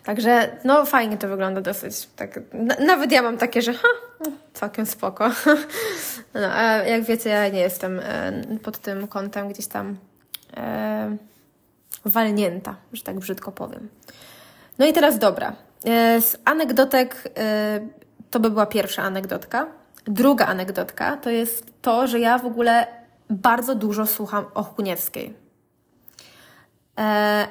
Także 0.04 0.48
no 0.64 0.86
fajnie 0.86 1.18
to 1.18 1.28
wygląda 1.28 1.60
dosyć. 1.60 2.08
Tak, 2.16 2.40
nawet 2.86 3.12
ja 3.12 3.22
mam 3.22 3.38
takie, 3.38 3.62
że 3.62 3.72
ha, 3.72 3.88
całkiem 4.54 4.86
spoko. 4.86 5.30
No, 6.34 6.52
a 6.52 6.72
jak 6.72 7.04
wiecie, 7.04 7.30
ja 7.30 7.48
nie 7.48 7.60
jestem 7.60 8.00
e, 8.00 8.32
pod 8.62 8.78
tym 8.78 9.08
kątem 9.08 9.48
gdzieś 9.48 9.66
tam 9.66 9.96
e, 10.56 11.16
walnięta, 12.04 12.76
że 12.92 13.02
tak 13.02 13.18
brzydko 13.18 13.52
powiem. 13.52 13.88
No 14.78 14.86
i 14.86 14.92
teraz 14.92 15.18
dobra. 15.18 15.52
E, 15.84 16.20
z 16.20 16.36
anegdotek 16.44 17.28
e, 17.38 17.80
to 18.30 18.40
by 18.40 18.50
była 18.50 18.66
pierwsza 18.66 19.02
anegdotka. 19.02 19.66
Druga 20.04 20.46
anegdotka 20.46 21.16
to 21.16 21.30
jest 21.30 21.82
to, 21.82 22.06
że 22.06 22.20
ja 22.20 22.38
w 22.38 22.46
ogóle 22.46 22.86
bardzo 23.30 23.74
dużo 23.74 24.06
słucham 24.06 24.44
Ochuniewskiej. 24.54 25.26
E, 25.26 25.47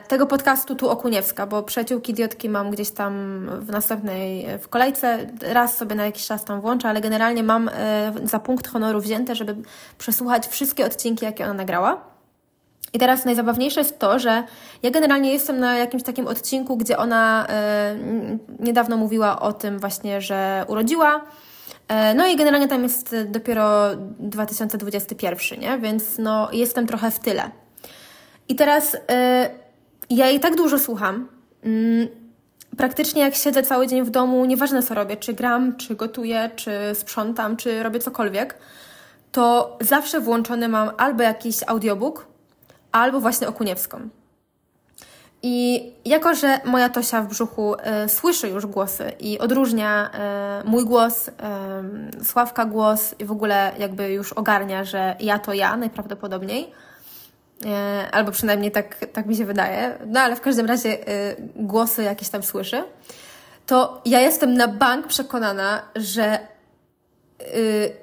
tego 0.07 0.25
podcastu 0.25 0.75
tu 0.75 0.89
Okuniewska, 0.89 1.47
bo 1.47 1.63
przyjaciółki 1.63 2.11
idiotki 2.11 2.49
mam 2.49 2.71
gdzieś 2.71 2.91
tam 2.91 3.41
w 3.59 3.69
następnej, 3.69 4.47
w 4.59 4.67
kolejce, 4.67 5.27
raz 5.41 5.77
sobie 5.77 5.95
na 5.95 6.05
jakiś 6.05 6.27
czas 6.27 6.45
tam 6.45 6.61
włączę, 6.61 6.89
ale 6.89 7.01
generalnie 7.01 7.43
mam 7.43 7.69
e, 7.69 8.13
za 8.23 8.39
punkt 8.39 8.67
honoru 8.67 9.01
wzięte, 9.01 9.35
żeby 9.35 9.55
przesłuchać 9.97 10.47
wszystkie 10.47 10.85
odcinki, 10.85 11.25
jakie 11.25 11.43
ona 11.43 11.53
nagrała. 11.53 12.01
I 12.93 12.99
teraz 12.99 13.25
najzabawniejsze 13.25 13.79
jest 13.79 13.99
to, 13.99 14.19
że 14.19 14.43
ja 14.83 14.91
generalnie 14.91 15.33
jestem 15.33 15.59
na 15.59 15.77
jakimś 15.77 16.03
takim 16.03 16.27
odcinku, 16.27 16.77
gdzie 16.77 16.97
ona 16.97 17.47
e, 17.49 17.95
niedawno 18.59 18.97
mówiła 18.97 19.39
o 19.39 19.53
tym 19.53 19.79
właśnie, 19.79 20.21
że 20.21 20.65
urodziła. 20.67 21.21
No 22.15 22.27
i 22.27 22.35
generalnie 22.35 22.67
tam 22.67 22.83
jest 22.83 23.15
dopiero 23.25 23.95
2021, 24.19 25.59
nie? 25.59 25.77
Więc 25.77 26.17
no 26.17 26.49
jestem 26.51 26.87
trochę 26.87 27.11
w 27.11 27.19
tyle. 27.19 27.51
I 28.49 28.55
teraz 28.55 28.93
y, 28.93 28.99
ja 30.09 30.27
jej 30.27 30.39
tak 30.39 30.55
dużo 30.55 30.79
słucham. 30.79 31.27
Mm, 31.63 32.07
praktycznie 32.77 33.21
jak 33.21 33.35
siedzę 33.35 33.63
cały 33.63 33.87
dzień 33.87 34.03
w 34.03 34.09
domu, 34.09 34.45
nieważne 34.45 34.83
co 34.83 34.93
robię, 34.93 35.17
czy 35.17 35.33
gram, 35.33 35.77
czy 35.77 35.95
gotuję, 35.95 36.49
czy 36.55 36.71
sprzątam, 36.93 37.57
czy 37.57 37.83
robię 37.83 37.99
cokolwiek, 37.99 38.57
to 39.31 39.77
zawsze 39.81 40.19
włączony 40.19 40.67
mam 40.67 40.91
albo 40.97 41.23
jakiś 41.23 41.57
audiobook, 41.67 42.27
albo 42.91 43.19
właśnie 43.19 43.47
Okuniewską. 43.47 44.09
I 45.43 45.93
jako, 46.05 46.35
że 46.35 46.59
moja 46.65 46.89
Tosia 46.89 47.21
w 47.21 47.27
brzuchu 47.27 47.75
y, 47.75 48.09
słyszy 48.09 48.49
już 48.49 48.65
głosy 48.65 49.11
i 49.19 49.39
odróżnia 49.39 50.09
y, 50.63 50.69
mój 50.69 50.85
głos, 50.85 51.27
y, 51.27 51.31
Sławka 52.23 52.65
głos 52.65 53.15
i 53.19 53.25
w 53.25 53.31
ogóle 53.31 53.71
jakby 53.79 54.11
już 54.11 54.33
ogarnia, 54.33 54.83
że 54.83 55.15
ja 55.19 55.39
to 55.39 55.53
ja 55.53 55.77
najprawdopodobniej, 55.77 56.71
albo 58.11 58.31
przynajmniej 58.31 58.71
tak, 58.71 59.05
tak 59.13 59.25
mi 59.25 59.35
się 59.35 59.45
wydaje, 59.45 59.97
no 60.05 60.19
ale 60.19 60.35
w 60.35 60.41
każdym 60.41 60.65
razie 60.65 61.07
e, 61.07 61.35
głosy 61.55 62.03
jakieś 62.03 62.29
tam 62.29 62.43
słyszy, 62.43 62.83
to 63.65 64.01
ja 64.05 64.19
jestem 64.19 64.53
na 64.53 64.67
bank 64.67 65.07
przekonana, 65.07 65.81
że 65.95 66.23
e, 66.25 66.39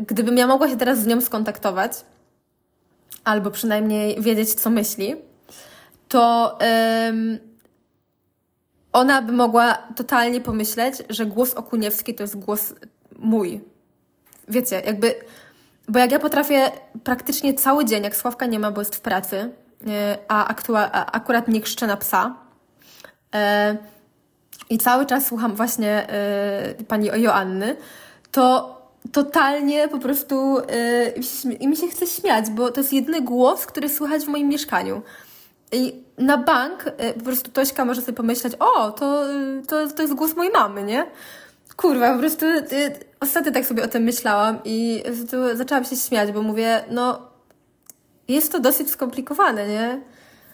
gdybym 0.01 0.37
ja 0.37 0.47
mogła 0.47 0.69
się 0.69 0.77
teraz 0.77 0.99
z 0.99 1.07
nią 1.07 1.21
skontaktować, 1.21 1.93
albo 3.25 3.51
przynajmniej 3.51 4.23
wiedzieć, 4.23 4.55
co 4.55 4.71
myśli, 4.71 5.17
to 6.09 6.59
ona 8.93 9.23
by 9.23 9.33
mogła 9.33 9.75
totalnie 9.97 10.41
pomyśleć, 10.41 10.95
że 11.09 11.27
głos 11.27 11.55
Okuniewski 11.55 12.15
to 12.15 12.23
jest 12.23 12.37
głos 12.37 12.75
mój. 13.19 13.61
Wiecie, 14.49 14.83
jakby 14.87 15.15
bo 15.89 15.99
jak 15.99 16.13
ja 16.13 16.19
potrafię 16.19 16.71
praktycznie 17.05 17.55
cały 17.55 17.85
dzień, 17.85 18.05
jak 18.05 18.17
Sławka 18.17 18.47
nie 18.47 18.59
ma, 18.59 18.71
bo 18.71 18.81
jest 18.81 18.97
w 18.97 19.01
pracy, 19.01 19.53
e, 19.87 20.19
a, 20.29 20.47
aktua, 20.47 20.91
a 20.93 21.13
akurat 21.13 21.49
nie 21.49 21.61
krzczę 21.61 21.87
na 21.87 21.97
psa, 21.97 22.35
e, 23.35 23.77
i 24.71 24.79
cały 24.79 25.07
czas 25.07 25.27
słucham 25.27 25.55
właśnie 25.55 26.09
e, 26.09 26.75
pani 26.89 27.07
Joanny, 27.07 27.77
to 28.31 28.75
totalnie 29.13 29.89
po 29.89 29.99
prostu 29.99 30.57
i 31.61 31.69
mi 31.69 31.77
się 31.77 31.89
chce 31.89 32.07
śmiać, 32.07 32.51
bo 32.51 32.71
to 32.71 32.81
jest 32.81 32.93
jedyny 32.93 33.21
głos, 33.21 33.67
który 33.67 33.89
słychać 33.89 34.25
w 34.25 34.29
moim 34.29 34.49
mieszkaniu. 34.49 35.03
I 35.73 36.05
na 36.19 36.37
bank 36.37 36.85
po 37.19 37.25
prostu 37.25 37.51
Tośka 37.51 37.85
może 37.85 38.01
sobie 38.01 38.13
pomyśleć, 38.13 38.55
o, 38.59 38.91
to, 38.91 39.25
to, 39.69 39.89
to 39.89 40.03
jest 40.03 40.15
głos 40.15 40.37
mojej 40.37 40.53
mamy, 40.53 40.83
nie? 40.83 41.07
Kurwa, 41.77 42.13
po 42.13 42.19
prostu 42.19 42.47
y, 42.47 42.63
ostatnio 43.21 43.53
tak 43.53 43.67
sobie 43.67 43.83
o 43.83 43.89
tym 43.89 44.03
myślałam 44.03 44.59
i 44.65 45.03
zaczęłam 45.55 45.85
się 45.85 45.97
śmiać, 45.97 46.33
bo 46.33 46.43
mówię, 46.43 46.85
no 46.91 47.29
jest 48.29 48.53
to 48.53 48.61
dosyć 48.61 48.91
skomplikowane, 48.91 49.69
nie? 49.69 50.01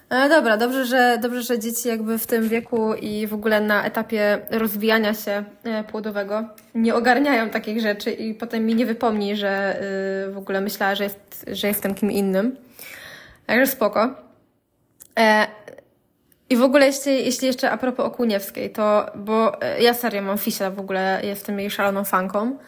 Ale 0.08 0.28
dobra, 0.28 0.56
dobrze 0.56 0.86
że, 0.86 1.18
dobrze, 1.22 1.42
że 1.42 1.58
dzieci 1.58 1.88
jakby 1.88 2.18
w 2.18 2.26
tym 2.26 2.48
wieku 2.48 2.94
i 2.94 3.26
w 3.26 3.34
ogóle 3.34 3.60
na 3.60 3.84
etapie 3.84 4.38
rozwijania 4.50 5.14
się 5.14 5.44
e, 5.64 5.84
płodowego 5.84 6.44
nie 6.74 6.94
ogarniają 6.94 7.50
takich 7.50 7.80
rzeczy 7.80 8.10
i 8.10 8.34
potem 8.34 8.66
mi 8.66 8.74
nie 8.74 8.86
wypomni, 8.86 9.36
że 9.36 9.82
y, 10.28 10.32
w 10.32 10.38
ogóle 10.38 10.60
myślała, 10.60 10.94
że, 10.94 11.04
jest, 11.04 11.44
że 11.52 11.68
jestem 11.68 11.94
kim 11.94 12.10
innym. 12.10 12.56
Także 13.46 13.66
spoko. 13.66 14.14
E, 16.50 16.54
i 16.54 16.56
w 16.56 16.62
ogóle, 16.62 16.86
jeśli, 16.86 17.24
jeśli 17.24 17.46
jeszcze 17.46 17.70
a 17.70 17.76
propos 17.76 18.06
Okuniewskiej, 18.06 18.70
to, 18.70 19.06
bo 19.14 19.62
e, 19.62 19.82
ja 19.82 19.94
serio 19.94 20.22
mam 20.22 20.38
fisia 20.38 20.70
w 20.70 20.80
ogóle, 20.80 21.20
jestem 21.24 21.60
jej 21.60 21.70
szaloną 21.70 22.04
fanką. 22.04 22.58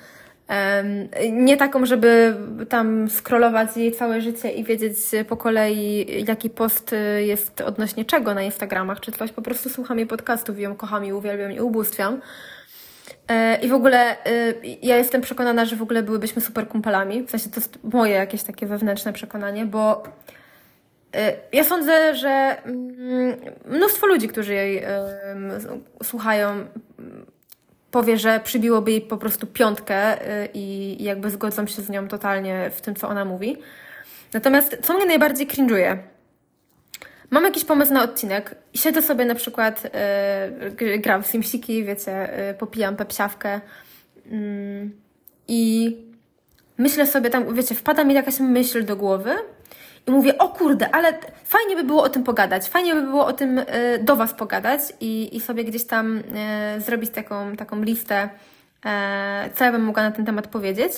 Nie 1.32 1.56
taką, 1.56 1.86
żeby 1.86 2.34
tam 2.68 3.08
scrollować 3.10 3.76
jej 3.76 3.92
całe 3.92 4.20
życie 4.20 4.50
i 4.50 4.64
wiedzieć 4.64 4.96
po 5.28 5.36
kolei, 5.36 6.06
jaki 6.28 6.50
post 6.50 6.94
jest 7.18 7.60
odnośnie 7.60 8.04
czego 8.04 8.34
na 8.34 8.42
Instagramach 8.42 9.00
czy 9.00 9.12
coś. 9.12 9.32
Po 9.32 9.42
prostu 9.42 9.70
słucham 9.70 9.98
jej 9.98 10.06
podcastów 10.06 10.58
i 10.58 10.62
ją 10.62 10.76
kocham 10.76 11.04
i 11.04 11.12
uwielbiam 11.12 11.52
i 11.52 11.60
ubóstwiam. 11.60 12.20
E, 13.28 13.60
I 13.60 13.68
w 13.68 13.74
ogóle 13.74 14.24
e, 14.26 14.54
ja 14.82 14.96
jestem 14.96 15.20
przekonana, 15.20 15.64
że 15.64 15.76
w 15.76 15.82
ogóle 15.82 16.02
byłybyśmy 16.02 16.42
super 16.42 16.68
kumpelami. 16.68 17.22
W 17.22 17.30
sensie 17.30 17.50
to 17.50 17.60
jest 17.60 17.78
moje 17.84 18.14
jakieś 18.14 18.42
takie 18.42 18.66
wewnętrzne 18.66 19.12
przekonanie, 19.12 19.66
bo 19.66 20.02
ja 21.52 21.64
sądzę, 21.64 22.14
że 22.14 22.56
mm, 22.64 23.36
mnóstwo 23.64 24.06
ludzi, 24.06 24.28
którzy 24.28 24.54
jej 24.54 24.84
słuchają, 26.02 26.66
powie, 27.92 28.18
że 28.18 28.40
przybiłoby 28.44 28.90
jej 28.90 29.00
po 29.00 29.16
prostu 29.16 29.46
piątkę 29.46 30.26
y, 30.44 30.48
i 30.54 30.96
jakby 31.04 31.30
zgodzą 31.30 31.66
się 31.66 31.82
z 31.82 31.88
nią 31.90 32.08
totalnie 32.08 32.70
w 32.70 32.80
tym, 32.80 32.94
co 32.94 33.08
ona 33.08 33.24
mówi. 33.24 33.56
Natomiast 34.32 34.78
co 34.82 34.94
mnie 34.94 35.06
najbardziej 35.06 35.48
cringe'uje? 35.48 35.98
Mam 37.30 37.44
jakiś 37.44 37.64
pomysł 37.64 37.92
na 37.92 38.02
odcinek 38.02 38.54
i 38.74 38.78
siedzę 38.78 39.02
sobie 39.02 39.24
na 39.24 39.34
przykład, 39.34 39.82
gram 40.98 41.22
w 41.22 41.26
Simsiki, 41.26 41.84
wiecie, 41.84 42.28
popijam 42.58 42.96
pepsiawkę 42.96 43.60
yy, 44.26 44.90
i 45.48 45.96
myślę 46.78 47.06
sobie 47.06 47.30
tam, 47.30 47.54
wiecie, 47.54 47.74
wpada 47.74 48.04
mi 48.04 48.14
jakaś 48.14 48.40
myśl 48.40 48.84
do 48.84 48.96
głowy 48.96 49.34
i 50.06 50.10
mówię, 50.10 50.38
o 50.38 50.48
kurde, 50.48 50.94
ale 50.94 51.18
fajnie 51.44 51.76
by 51.76 51.84
było 51.84 52.02
o 52.02 52.08
tym 52.08 52.24
pogadać, 52.24 52.68
fajnie 52.68 52.94
by 52.94 53.02
było 53.02 53.26
o 53.26 53.32
tym 53.32 53.58
y, 53.58 53.64
do 54.02 54.16
Was 54.16 54.34
pogadać 54.34 54.80
i, 55.00 55.36
i 55.36 55.40
sobie 55.40 55.64
gdzieś 55.64 55.84
tam 55.84 56.16
y, 56.18 56.22
zrobić 56.80 57.10
taką, 57.10 57.56
taką 57.56 57.82
listę, 57.82 58.28
co 59.54 59.64
ja 59.64 59.72
bym 59.72 59.84
mogła 59.84 60.02
na 60.02 60.10
ten 60.10 60.26
temat 60.26 60.46
powiedzieć. 60.46 60.92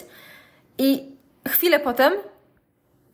I 0.79 1.17
chwilę 1.49 1.81
potem 1.81 2.13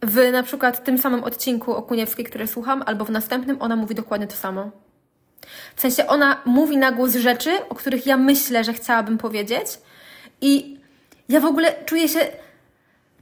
w 0.03 0.33
na 0.33 0.43
przykład 0.43 0.85
tym 0.85 0.99
samym 0.99 1.25
odcinku 1.25 1.75
o 1.75 1.83
Kuniewskiej, 1.83 2.25
który 2.25 2.47
słucham, 2.47 2.83
albo 2.87 3.05
w 3.05 3.11
następnym, 3.11 3.57
ona 3.61 3.77
mówi 3.77 3.95
dokładnie 3.95 4.27
to 4.27 4.37
samo. 4.37 4.71
W 5.77 5.81
sensie 5.81 6.07
ona 6.07 6.43
mówi 6.45 6.77
na 6.77 6.93
głos 6.93 7.15
rzeczy, 7.15 7.51
o 7.69 7.75
których 7.75 8.07
ja 8.07 8.17
myślę, 8.17 8.65
że 8.65 8.73
chciałabym 8.73 9.19
powiedzieć, 9.19 9.67
i 10.41 10.79
ja 11.29 11.41
w 11.41 11.45
ogóle 11.45 11.75
czuję 11.85 12.09
się. 12.09 12.21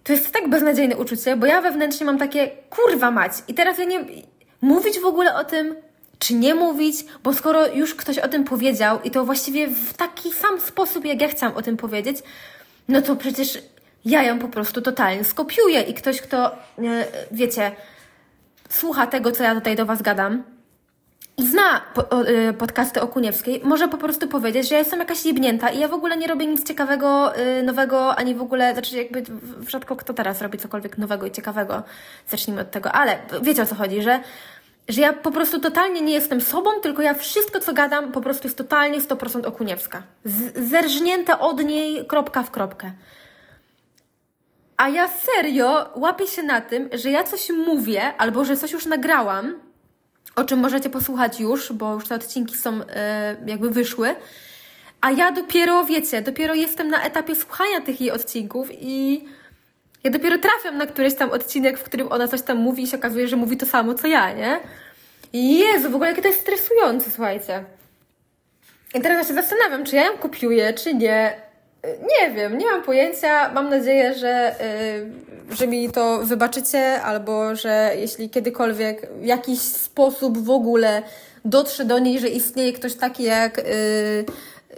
To 0.08 0.12
jest 0.12 0.32
tak 0.32 0.48
beznadziejne 0.48 0.96
uczucie, 0.96 1.36
bo 1.36 1.46
ja 1.46 1.60
wewnętrznie 1.60 2.06
mam 2.06 2.18
takie 2.18 2.50
kurwa 2.70 3.10
mać. 3.10 3.32
I 3.48 3.54
teraz 3.54 3.78
ja 3.78 3.84
nie. 3.84 4.04
Mówić 4.60 4.98
w 5.00 5.04
ogóle 5.04 5.34
o 5.34 5.44
tym, 5.44 5.74
czy 6.18 6.34
nie 6.34 6.54
mówić, 6.54 7.04
bo 7.22 7.34
skoro 7.34 7.66
już 7.66 7.94
ktoś 7.94 8.18
o 8.18 8.28
tym 8.28 8.44
powiedział 8.44 8.98
i 9.04 9.10
to 9.10 9.24
właściwie 9.24 9.68
w 9.68 9.94
taki 9.94 10.32
sam 10.32 10.60
sposób, 10.60 11.04
jak 11.04 11.20
ja 11.20 11.28
chciałam 11.28 11.56
o 11.56 11.62
tym 11.62 11.76
powiedzieć, 11.76 12.16
no 12.88 13.02
to 13.02 13.16
przecież 13.16 13.58
ja 14.04 14.22
ją 14.22 14.38
po 14.38 14.48
prostu 14.48 14.82
totalnie 14.82 15.24
skopiuję 15.24 15.82
i 15.82 15.94
ktoś, 15.94 16.20
kto, 16.20 16.52
e, 16.52 16.56
wiecie, 17.32 17.72
słucha 18.68 19.06
tego, 19.06 19.32
co 19.32 19.42
ja 19.42 19.54
tutaj 19.54 19.76
do 19.76 19.86
Was 19.86 20.02
gadam 20.02 20.42
zna 21.38 21.82
e, 22.10 22.52
podcasty 22.52 23.00
o 23.00 23.08
Kuniewskiej, 23.08 23.60
może 23.64 23.88
po 23.88 23.96
prostu 23.96 24.28
powiedzieć, 24.28 24.68
że 24.68 24.74
ja 24.74 24.78
jestem 24.78 24.98
jakaś 24.98 25.24
jebnięta 25.24 25.70
i 25.70 25.78
ja 25.78 25.88
w 25.88 25.94
ogóle 25.94 26.16
nie 26.16 26.26
robię 26.26 26.46
nic 26.46 26.68
ciekawego, 26.68 27.34
e, 27.34 27.62
nowego, 27.62 28.16
ani 28.16 28.34
w 28.34 28.42
ogóle, 28.42 28.72
znaczy 28.72 28.96
jakby 28.96 29.22
rzadko 29.68 29.96
kto 29.96 30.14
teraz 30.14 30.42
robi 30.42 30.58
cokolwiek 30.58 30.98
nowego 30.98 31.26
i 31.26 31.30
ciekawego. 31.30 31.82
Zacznijmy 32.28 32.60
od 32.60 32.70
tego, 32.70 32.92
ale 32.92 33.18
wiecie 33.42 33.62
o 33.62 33.66
co 33.66 33.74
chodzi, 33.74 34.02
że 34.02 34.20
że 34.88 35.00
ja 35.00 35.12
po 35.12 35.30
prostu 35.30 35.60
totalnie 35.60 36.00
nie 36.00 36.12
jestem 36.12 36.40
sobą, 36.40 36.70
tylko 36.82 37.02
ja 37.02 37.14
wszystko, 37.14 37.60
co 37.60 37.72
gadam, 37.72 38.12
po 38.12 38.20
prostu 38.20 38.46
jest 38.46 38.58
totalnie 38.58 39.00
100% 39.00 39.46
okuniewska. 39.46 40.02
Z, 40.24 40.68
zerżnięte 40.68 41.38
od 41.38 41.64
niej 41.64 42.06
kropka 42.06 42.42
w 42.42 42.50
kropkę. 42.50 42.92
A 44.76 44.88
ja 44.88 45.08
serio 45.08 45.90
łapię 45.94 46.26
się 46.26 46.42
na 46.42 46.60
tym, 46.60 46.88
że 46.92 47.10
ja 47.10 47.24
coś 47.24 47.50
mówię, 47.50 48.14
albo 48.18 48.44
że 48.44 48.56
coś 48.56 48.72
już 48.72 48.86
nagrałam, 48.86 49.54
o 50.38 50.44
czym 50.44 50.58
możecie 50.58 50.90
posłuchać 50.90 51.40
już, 51.40 51.72
bo 51.72 51.94
już 51.94 52.08
te 52.08 52.14
odcinki 52.14 52.56
są 52.56 52.80
e, 52.88 53.36
jakby 53.46 53.70
wyszły. 53.70 54.14
A 55.00 55.10
ja 55.10 55.32
dopiero, 55.32 55.84
wiecie, 55.84 56.22
dopiero 56.22 56.54
jestem 56.54 56.88
na 56.88 57.02
etapie 57.02 57.34
słuchania 57.34 57.80
tych 57.80 58.00
jej 58.00 58.10
odcinków 58.10 58.68
i 58.72 59.24
ja 60.04 60.10
dopiero 60.10 60.38
trafiam 60.38 60.78
na 60.78 60.86
któryś 60.86 61.14
tam 61.14 61.30
odcinek, 61.30 61.78
w 61.78 61.82
którym 61.82 62.12
ona 62.12 62.28
coś 62.28 62.42
tam 62.42 62.58
mówi 62.58 62.82
i 62.82 62.86
się 62.86 62.96
okazuje, 62.96 63.28
że 63.28 63.36
mówi 63.36 63.56
to 63.56 63.66
samo, 63.66 63.94
co 63.94 64.06
ja, 64.06 64.32
nie? 64.32 64.60
Jezu, 65.32 65.90
w 65.90 65.94
ogóle 65.94 66.10
jakie 66.10 66.22
to 66.22 66.28
jest 66.28 66.40
stresujące, 66.40 67.10
słuchajcie. 67.10 67.64
I 68.94 69.00
teraz 69.00 69.18
ja 69.18 69.28
się 69.28 69.42
zastanawiam, 69.42 69.84
czy 69.84 69.96
ja 69.96 70.04
ją 70.04 70.18
kopiuję, 70.18 70.72
czy 70.72 70.94
nie. 70.94 71.47
Nie 71.84 72.34
wiem, 72.34 72.58
nie 72.58 72.66
mam 72.66 72.82
pojęcia. 72.82 73.52
Mam 73.52 73.68
nadzieję, 73.70 74.14
że, 74.14 74.54
yy, 75.48 75.56
że 75.56 75.66
mi 75.66 75.90
to 75.90 76.18
wybaczycie, 76.18 77.02
albo 77.02 77.56
że 77.56 77.92
jeśli 77.96 78.30
kiedykolwiek 78.30 79.08
w 79.20 79.24
jakiś 79.24 79.60
sposób 79.60 80.38
w 80.38 80.50
ogóle 80.50 81.02
dotrze 81.44 81.84
do 81.84 81.98
niej, 81.98 82.20
że 82.20 82.28
istnieje 82.28 82.72
ktoś 82.72 82.94
taki 82.94 83.22
jak 83.22 83.56
yy, 83.56 83.64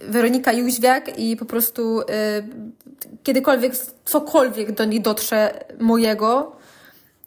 Weronika 0.02 0.52
Jóźwiak 0.52 1.18
i 1.18 1.36
po 1.36 1.44
prostu 1.44 1.98
yy, 1.98 2.04
kiedykolwiek 3.22 3.72
cokolwiek 4.04 4.72
do 4.72 4.84
niej 4.84 5.00
dotrze 5.00 5.64
mojego, 5.78 6.56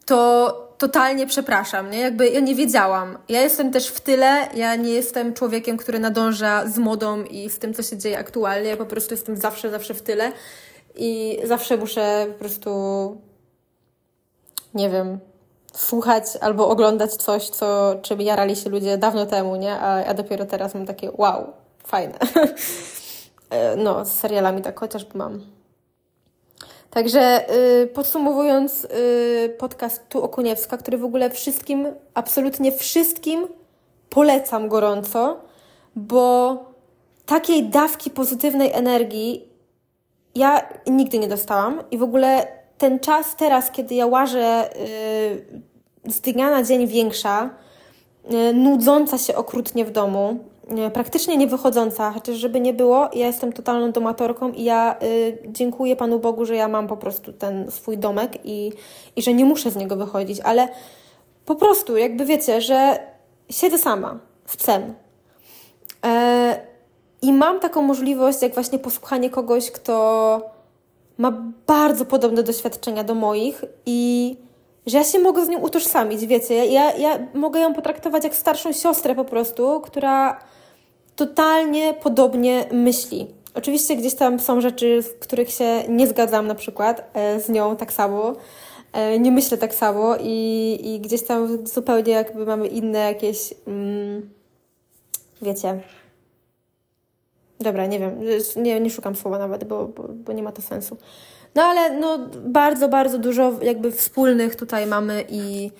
to 0.05 0.62
totalnie 0.87 1.27
przepraszam, 1.27 1.91
nie? 1.91 1.99
Jakby 1.99 2.29
ja 2.29 2.39
nie 2.39 2.55
wiedziałam. 2.55 3.17
Ja 3.29 3.41
jestem 3.41 3.71
też 3.71 3.87
w 3.87 3.99
tyle, 4.01 4.47
ja 4.55 4.75
nie 4.75 4.89
jestem 4.89 5.33
człowiekiem, 5.33 5.77
który 5.77 5.99
nadąża 5.99 6.67
z 6.67 6.77
modą 6.77 7.23
i 7.23 7.49
z 7.49 7.59
tym, 7.59 7.73
co 7.73 7.83
się 7.83 7.97
dzieje 7.97 8.19
aktualnie. 8.19 8.69
Ja 8.69 8.77
po 8.77 8.85
prostu 8.85 9.13
jestem 9.13 9.37
zawsze, 9.37 9.69
zawsze 9.69 9.93
w 9.93 10.01
tyle 10.01 10.31
i 10.95 11.39
zawsze 11.43 11.77
muszę 11.77 12.25
po 12.27 12.39
prostu, 12.39 12.71
nie 14.73 14.89
wiem, 14.89 15.19
słuchać 15.73 16.23
albo 16.41 16.67
oglądać 16.69 17.13
coś, 17.13 17.49
co, 17.49 17.95
czym 18.01 18.21
jarali 18.21 18.55
się 18.55 18.69
ludzie 18.69 18.97
dawno 18.97 19.25
temu, 19.25 19.55
nie? 19.55 19.79
A 19.79 20.01
ja 20.01 20.13
dopiero 20.13 20.45
teraz 20.45 20.73
mam 20.73 20.85
takie 20.85 21.11
wow, 21.17 21.53
fajne. 21.85 22.19
E, 23.49 23.75
no, 23.75 24.05
z 24.05 24.13
serialami 24.13 24.61
tak 24.61 24.79
chociażby 24.79 25.17
mam. 25.17 25.41
Także 26.93 27.45
yy, 27.79 27.87
podsumowując 27.87 28.83
yy, 28.83 29.49
podcast 29.49 30.09
Tu 30.09 30.23
Okuniewska, 30.23 30.77
który 30.77 30.97
w 30.97 31.05
ogóle 31.05 31.29
wszystkim, 31.29 31.87
absolutnie 32.13 32.71
wszystkim 32.71 33.47
polecam 34.09 34.67
gorąco, 34.67 35.41
bo 35.95 36.57
takiej 37.25 37.63
dawki 37.63 38.09
pozytywnej 38.09 38.71
energii 38.73 39.49
ja 40.35 40.69
nigdy 40.87 41.19
nie 41.19 41.27
dostałam 41.27 41.83
i 41.91 41.97
w 41.97 42.03
ogóle 42.03 42.47
ten 42.77 42.99
czas 42.99 43.35
teraz, 43.35 43.71
kiedy 43.71 43.95
ja 43.95 44.05
łażę 44.05 44.69
yy, 46.05 46.11
z 46.11 46.21
dnia 46.21 46.51
na 46.51 46.63
dzień 46.63 46.87
większa, 46.87 47.49
yy, 48.29 48.53
nudząca 48.53 49.17
się 49.17 49.35
okrutnie 49.35 49.85
w 49.85 49.91
domu, 49.91 50.39
praktycznie 50.93 51.37
nie 51.37 51.47
wychodząca, 51.47 52.11
chociaż 52.11 52.35
żeby 52.35 52.59
nie 52.59 52.73
było, 52.73 53.09
ja 53.13 53.27
jestem 53.27 53.53
totalną 53.53 53.91
domatorką 53.91 54.51
i 54.51 54.63
ja 54.63 54.95
y, 55.03 55.37
dziękuję 55.47 55.95
Panu 55.95 56.19
Bogu, 56.19 56.45
że 56.45 56.55
ja 56.55 56.67
mam 56.67 56.87
po 56.87 56.97
prostu 56.97 57.33
ten 57.33 57.71
swój 57.71 57.97
domek 57.97 58.31
i, 58.43 58.71
i 59.15 59.21
że 59.21 59.33
nie 59.33 59.45
muszę 59.45 59.71
z 59.71 59.75
niego 59.75 59.95
wychodzić, 59.95 60.39
ale 60.39 60.67
po 61.45 61.55
prostu 61.55 61.97
jakby 61.97 62.25
wiecie, 62.25 62.61
że 62.61 62.99
siedzę 63.49 63.77
sama 63.77 64.19
w 64.45 64.55
cen. 64.55 64.93
E, 66.05 66.61
I 67.21 67.33
mam 67.33 67.59
taką 67.59 67.81
możliwość, 67.81 68.41
jak 68.41 68.53
właśnie 68.53 68.79
posłuchanie 68.79 69.29
kogoś, 69.29 69.71
kto 69.71 70.41
ma 71.17 71.33
bardzo 71.67 72.05
podobne 72.05 72.43
doświadczenia 72.43 73.03
do 73.03 73.15
moich 73.15 73.65
i 73.85 74.37
że 74.85 74.97
ja 74.97 75.03
się 75.03 75.19
mogę 75.19 75.45
z 75.45 75.49
nią 75.49 75.59
utożsamić, 75.59 76.25
wiecie. 76.25 76.65
Ja, 76.65 76.91
ja 76.91 77.19
mogę 77.33 77.59
ją 77.59 77.73
potraktować 77.73 78.23
jak 78.23 78.35
starszą 78.35 78.73
siostrę 78.73 79.15
po 79.15 79.25
prostu, 79.25 79.81
która 79.81 80.39
totalnie 81.15 81.93
podobnie 81.93 82.65
myśli. 82.71 83.27
Oczywiście 83.53 83.95
gdzieś 83.95 84.15
tam 84.15 84.39
są 84.39 84.61
rzeczy, 84.61 85.01
w 85.01 85.19
których 85.19 85.49
się 85.49 85.83
nie 85.89 86.07
zgadzam 86.07 86.47
na 86.47 86.55
przykład 86.55 87.11
e, 87.13 87.39
z 87.39 87.49
nią 87.49 87.75
tak 87.75 87.93
samo. 87.93 88.33
E, 88.93 89.19
nie 89.19 89.31
myślę 89.31 89.57
tak 89.57 89.75
samo 89.75 90.15
i, 90.19 90.79
i 90.83 90.99
gdzieś 90.99 91.23
tam 91.23 91.67
zupełnie 91.67 92.13
jakby 92.13 92.45
mamy 92.45 92.67
inne 92.67 92.99
jakieś, 92.99 93.53
mm, 93.67 94.29
wiecie, 95.41 95.81
Dobra, 97.63 97.85
nie 97.85 97.99
wiem, 97.99 98.19
nie, 98.55 98.79
nie 98.79 98.89
szukam 98.89 99.15
słowa 99.15 99.39
nawet, 99.39 99.63
bo, 99.63 99.85
bo, 99.87 100.03
bo, 100.07 100.33
nie 100.33 100.43
ma 100.43 100.51
to 100.51 100.61
sensu. 100.61 100.97
No 101.55 101.63
ale 101.63 101.99
no, 101.99 102.19
bardzo, 102.45 102.89
bardzo 102.89 103.17
dużo 103.17 103.53
jakby 103.61 103.91
wspólnych 103.91 104.55
tutaj 104.55 104.87
mamy 104.87 105.25
i, 105.29 105.71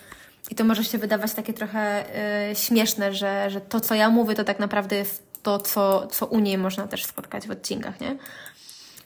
i 0.51 0.55
to 0.55 0.63
może 0.63 0.83
się 0.83 0.97
wydawać 0.97 1.33
takie 1.33 1.53
trochę 1.53 2.05
y, 2.51 2.55
śmieszne, 2.55 3.13
że, 3.13 3.49
że 3.49 3.61
to, 3.61 3.79
co 3.79 3.95
ja 3.95 4.09
mówię, 4.09 4.35
to 4.35 4.43
tak 4.43 4.59
naprawdę 4.59 4.95
jest 4.95 5.23
to, 5.43 5.59
co, 5.59 6.07
co 6.07 6.25
u 6.25 6.39
niej 6.39 6.57
można 6.57 6.87
też 6.87 7.05
spotkać 7.05 7.47
w 7.47 7.51
odcinkach, 7.51 8.01
nie? 8.01 8.15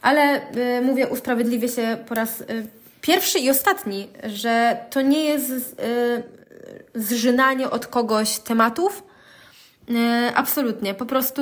Ale 0.01 0.51
y, 0.77 0.81
mówię, 0.81 1.07
usprawiedliwię 1.07 1.69
się 1.69 1.97
po 2.07 2.15
raz 2.15 2.41
y, 2.41 2.67
pierwszy 3.01 3.39
i 3.39 3.49
ostatni, 3.49 4.07
że 4.23 4.77
to 4.89 5.01
nie 5.01 5.23
jest 5.23 5.49
y, 5.49 6.23
zżynanie 6.95 7.69
od 7.69 7.87
kogoś 7.87 8.39
tematów. 8.39 9.03
Y, 9.89 10.35
absolutnie. 10.35 10.93
Po 10.93 11.05
prostu. 11.05 11.41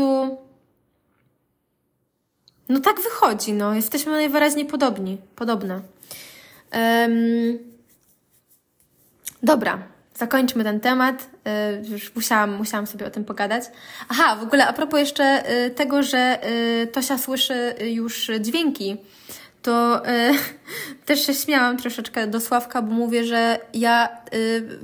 No 2.70 2.80
tak 2.80 3.02
wychodzi, 3.02 3.54
no. 3.54 3.76
Jesteśmy 3.76 4.12
najwyraźniej 4.12 4.66
podobni, 4.66 5.18
podobne. 5.36 5.82
Um, 6.74 7.75
dobra, 9.46 9.84
zakończmy 10.16 10.64
ten 10.64 10.80
temat. 10.80 11.30
Y, 11.84 11.90
już 11.92 12.16
musiałam, 12.16 12.56
musiałam 12.56 12.88
sobie 12.88 13.06
o 13.06 13.10
tym 13.10 13.26
pogadać. 13.26 13.64
Aha, 14.10 14.36
w 14.36 14.44
ogóle 14.44 14.68
a 14.68 14.74
propos 14.74 15.00
jeszcze 15.00 15.52
y, 15.66 15.70
tego, 15.70 16.04
że 16.04 16.40
y, 16.84 16.88
Tosia 16.88 17.18
słyszy 17.18 17.76
już 17.86 18.32
dźwięki, 18.42 18.98
to 19.62 20.02
też 21.06 21.26
się 21.26 21.34
śmiałam 21.34 21.78
troszeczkę 21.78 22.28
do 22.28 22.42
Sławka, 22.42 22.82
bo 22.82 22.94
mówię, 22.94 23.24
że 23.26 23.60
ja 23.74 24.10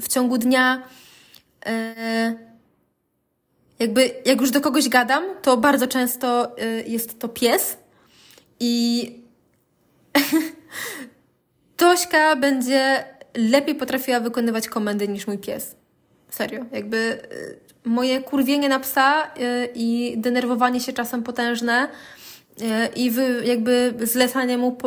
w 0.01 0.07
ciągu 0.07 0.37
dnia 0.37 0.81
jakby 3.79 4.11
jak 4.25 4.41
już 4.41 4.51
do 4.51 4.61
kogoś 4.61 4.89
gadam, 4.89 5.23
to 5.41 5.57
bardzo 5.57 5.87
często 5.87 6.55
jest 6.85 7.19
to 7.19 7.29
pies 7.29 7.77
i 8.59 9.15
Tośka 11.77 12.35
będzie 12.35 13.05
lepiej 13.35 13.75
potrafiła 13.75 14.19
wykonywać 14.19 14.67
komendy 14.67 15.07
niż 15.07 15.27
mój 15.27 15.37
pies. 15.37 15.75
Serio. 16.29 16.65
Jakby 16.71 16.97
y, 16.97 17.89
moje 17.89 18.21
kurwienie 18.21 18.69
na 18.69 18.79
psa 18.79 19.23
y, 19.23 19.69
i 19.75 20.13
denerwowanie 20.17 20.79
się 20.79 20.93
czasem 20.93 21.23
potężne 21.23 21.87
y, 22.61 22.65
i 22.95 23.11
wy, 23.11 23.41
jakby 23.45 23.93
zlecanie 24.03 24.57
mu 24.57 24.77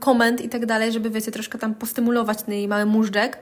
komend 0.00 0.40
i 0.40 0.48
tak 0.48 0.66
dalej, 0.66 0.92
żeby 0.92 1.10
wiecie, 1.10 1.32
troszkę 1.32 1.58
tam 1.58 1.74
postymulować 1.74 2.42
ten 2.42 2.68
mały 2.68 2.86
móżdżek, 2.86 3.38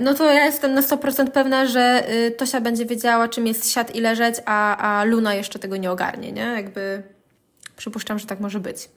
no 0.00 0.14
to 0.14 0.32
ja 0.32 0.44
jestem 0.44 0.74
na 0.74 0.80
100% 0.80 1.30
pewna, 1.30 1.66
że 1.66 2.06
Tosia 2.36 2.60
będzie 2.60 2.86
wiedziała, 2.86 3.28
czym 3.28 3.46
jest 3.46 3.70
siad 3.70 3.96
i 3.96 4.00
leżeć, 4.00 4.34
a, 4.44 4.76
a 4.76 5.04
Luna 5.04 5.34
jeszcze 5.34 5.58
tego 5.58 5.76
nie 5.76 5.90
ogarnie, 5.90 6.32
nie? 6.32 6.42
Jakby 6.42 7.02
przypuszczam, 7.76 8.18
że 8.18 8.26
tak 8.26 8.40
może 8.40 8.60
być. 8.60 8.88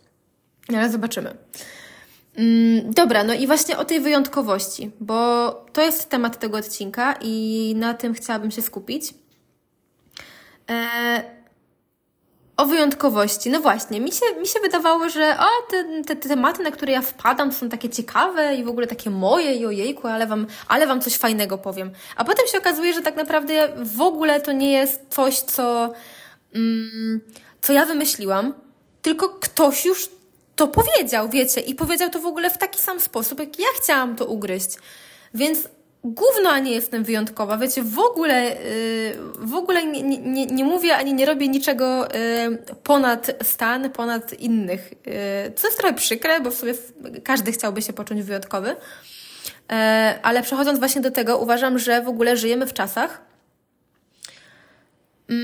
Ale 0.69 0.89
zobaczymy. 0.89 1.35
Mm, 2.37 2.93
dobra, 2.93 3.23
no 3.23 3.33
i 3.33 3.47
właśnie 3.47 3.77
o 3.77 3.85
tej 3.85 3.99
wyjątkowości, 3.99 4.91
bo 4.99 5.49
to 5.73 5.81
jest 5.81 6.09
temat 6.09 6.39
tego 6.39 6.57
odcinka 6.57 7.15
i 7.21 7.73
na 7.77 7.93
tym 7.93 8.13
chciałabym 8.13 8.51
się 8.51 8.61
skupić. 8.61 9.13
E, 10.69 11.37
o 12.57 12.65
wyjątkowości. 12.65 13.49
No 13.49 13.59
właśnie, 13.59 14.01
mi 14.01 14.11
się, 14.11 14.25
mi 14.39 14.47
się 14.47 14.59
wydawało, 14.59 15.09
że 15.09 15.37
o, 15.39 15.71
te, 15.71 16.03
te, 16.03 16.15
te, 16.15 16.29
tematy, 16.29 16.63
na 16.63 16.71
które 16.71 16.91
ja 16.93 17.01
wpadam, 17.01 17.51
są 17.51 17.69
takie 17.69 17.89
ciekawe 17.89 18.55
i 18.55 18.63
w 18.63 18.69
ogóle 18.69 18.87
takie 18.87 19.09
moje 19.09 19.53
i 19.53 19.65
ojejku, 19.65 20.07
ale 20.07 20.27
wam, 20.27 20.47
ale 20.67 20.87
wam 20.87 21.01
coś 21.01 21.17
fajnego 21.17 21.57
powiem. 21.57 21.91
A 22.15 22.23
potem 22.23 22.47
się 22.47 22.57
okazuje, 22.57 22.93
że 22.93 23.01
tak 23.01 23.15
naprawdę 23.15 23.69
w 23.83 24.01
ogóle 24.01 24.41
to 24.41 24.51
nie 24.51 24.71
jest 24.71 25.01
coś, 25.09 25.39
co, 25.39 25.93
mm, 26.55 27.21
co 27.61 27.73
ja 27.73 27.85
wymyśliłam, 27.85 28.53
tylko 29.01 29.29
ktoś 29.29 29.85
już 29.85 30.16
to 30.57 30.67
powiedział, 30.67 31.29
wiecie, 31.29 31.61
i 31.61 31.75
powiedział 31.75 32.09
to 32.09 32.19
w 32.19 32.25
ogóle 32.25 32.49
w 32.49 32.57
taki 32.57 32.79
sam 32.79 32.99
sposób, 32.99 33.39
jak 33.39 33.59
ja 33.59 33.65
chciałam 33.81 34.15
to 34.15 34.25
ugryźć. 34.25 34.69
Więc 35.33 35.67
gówno, 36.03 36.49
a 36.49 36.59
nie 36.59 36.71
jestem 36.71 37.03
wyjątkowa. 37.03 37.57
Wiecie, 37.57 37.83
w 37.83 37.99
ogóle, 37.99 38.43
yy, 38.43 39.17
w 39.39 39.53
ogóle 39.55 39.85
nie, 39.85 40.03
nie, 40.03 40.45
nie 40.45 40.63
mówię 40.63 40.95
ani 40.95 41.13
nie 41.13 41.25
robię 41.25 41.47
niczego 41.47 42.07
yy, 42.07 42.57
ponad 42.83 43.31
stan, 43.43 43.89
ponad 43.89 44.33
innych. 44.33 44.91
Yy, 44.91 45.53
co 45.55 45.67
jest 45.67 45.79
trochę 45.79 45.95
przykre, 45.95 46.41
bo 46.41 46.51
w 46.51 46.55
sobie 46.55 46.73
każdy 47.23 47.51
chciałby 47.51 47.81
się 47.81 47.93
poczuć 47.93 48.21
wyjątkowy. 48.21 48.69
Yy, 48.69 49.75
ale 50.21 50.43
przechodząc 50.43 50.79
właśnie 50.79 51.01
do 51.01 51.11
tego, 51.11 51.37
uważam, 51.37 51.79
że 51.79 52.01
w 52.01 52.07
ogóle 52.07 52.37
żyjemy 52.37 52.67
w 52.67 52.73
czasach 52.73 53.21
yy, 55.29 55.37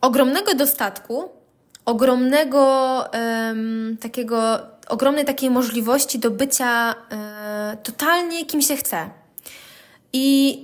ogromnego 0.00 0.54
dostatku, 0.54 1.35
ogromnego 1.86 3.04
yy, 3.12 3.96
takiego 3.96 4.58
ogromnej 4.88 5.24
takiej 5.24 5.50
możliwości 5.50 6.18
do 6.18 6.30
bycia 6.30 6.94
e, 7.10 7.76
totalnie 7.82 8.46
kim 8.46 8.62
się 8.62 8.76
chce. 8.76 9.10
I 10.12 10.58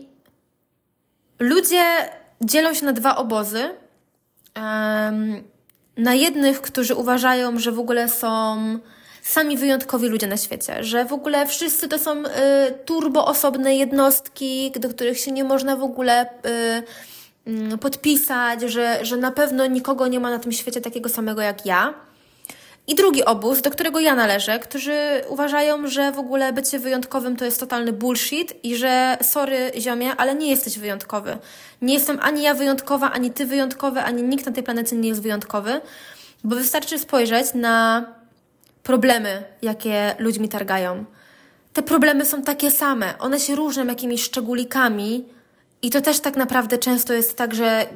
ludzie 1.39 1.85
dzielą 2.41 2.75
się 2.75 2.87
na 2.87 2.93
dwa 2.93 3.17
obozy. 3.17 3.71
na 5.97 6.15
jednych, 6.15 6.61
którzy 6.61 6.95
uważają, 6.95 7.59
że 7.59 7.73
w 7.73 7.79
ogóle 7.79 8.09
są 8.09 8.79
sami 9.23 9.57
wyjątkowi 9.57 10.09
ludzie 10.09 10.27
na 10.27 10.37
świecie, 10.37 10.85
że 10.85 11.05
w 11.05 11.13
ogóle 11.13 11.47
wszyscy 11.47 11.89
to 11.89 11.99
są 11.99 12.23
y, 12.27 12.31
turbo 12.85 13.27
osobne 13.27 13.77
jednostki, 13.77 14.73
do 14.77 14.89
których 14.89 15.19
się 15.19 15.33
nie 15.33 15.45
można 15.45 15.77
w 15.77 15.83
ogóle 15.83 16.27
y, 16.27 16.83
podpisać, 17.81 18.63
że, 18.63 19.05
że 19.05 19.17
na 19.17 19.31
pewno 19.31 19.67
nikogo 19.67 20.09
nie 20.09 20.21
ma 20.21 20.31
na 20.31 20.39
tym 20.39 20.53
świecie 20.53 20.81
takiego 20.81 21.09
samego 21.09 21.43
jak 21.43 21.67
ja. 21.67 21.95
I 22.87 22.95
drugi 22.95 23.25
obóz, 23.25 23.63
do 23.63 23.71
którego 23.71 24.01
ja 24.01 24.15
należę, 24.15 24.59
którzy 24.59 24.95
uważają, 25.29 25.87
że 25.87 26.13
w 26.13 26.19
ogóle 26.19 26.53
bycie 26.53 26.79
wyjątkowym 26.79 27.37
to 27.37 27.45
jest 27.45 27.61
totalny 27.61 27.93
bullshit 27.93 28.65
i 28.65 28.77
że 28.77 29.19
sorry 29.23 29.73
ziomie, 29.79 30.17
ale 30.17 30.35
nie 30.35 30.51
jesteś 30.51 30.79
wyjątkowy. 30.79 31.39
Nie 31.83 31.95
jestem 31.95 32.19
ani 32.23 32.43
ja 32.43 32.55
wyjątkowa, 32.55 33.13
ani 33.13 33.31
ty 33.31 33.47
wyjątkowy, 33.47 34.01
ani 34.01 34.23
nikt 34.23 34.47
na 34.47 34.53
tej 34.53 34.63
planecie 34.63 34.97
nie 34.97 35.09
jest 35.09 35.23
wyjątkowy, 35.23 35.81
bo 36.45 36.57
wystarczy 36.57 36.99
spojrzeć 36.99 37.47
na 37.55 38.07
problemy, 38.83 39.43
jakie 39.63 40.15
ludźmi 40.19 40.49
targają. 40.49 41.05
Te 41.73 41.83
problemy 41.83 42.27
są 42.27 42.43
takie 42.43 42.71
same, 42.71 43.19
one 43.19 43.41
się 43.41 43.55
różnią 43.55 43.87
jakimiś 43.87 44.23
szczególikami 44.23 45.25
i 45.83 45.91
to 45.91 46.01
też 46.01 46.21
tak 46.21 46.37
naprawdę 46.37 46.79
często 46.79 47.13
jest 47.13 47.37
tak, 47.37 47.55
że 47.55 47.87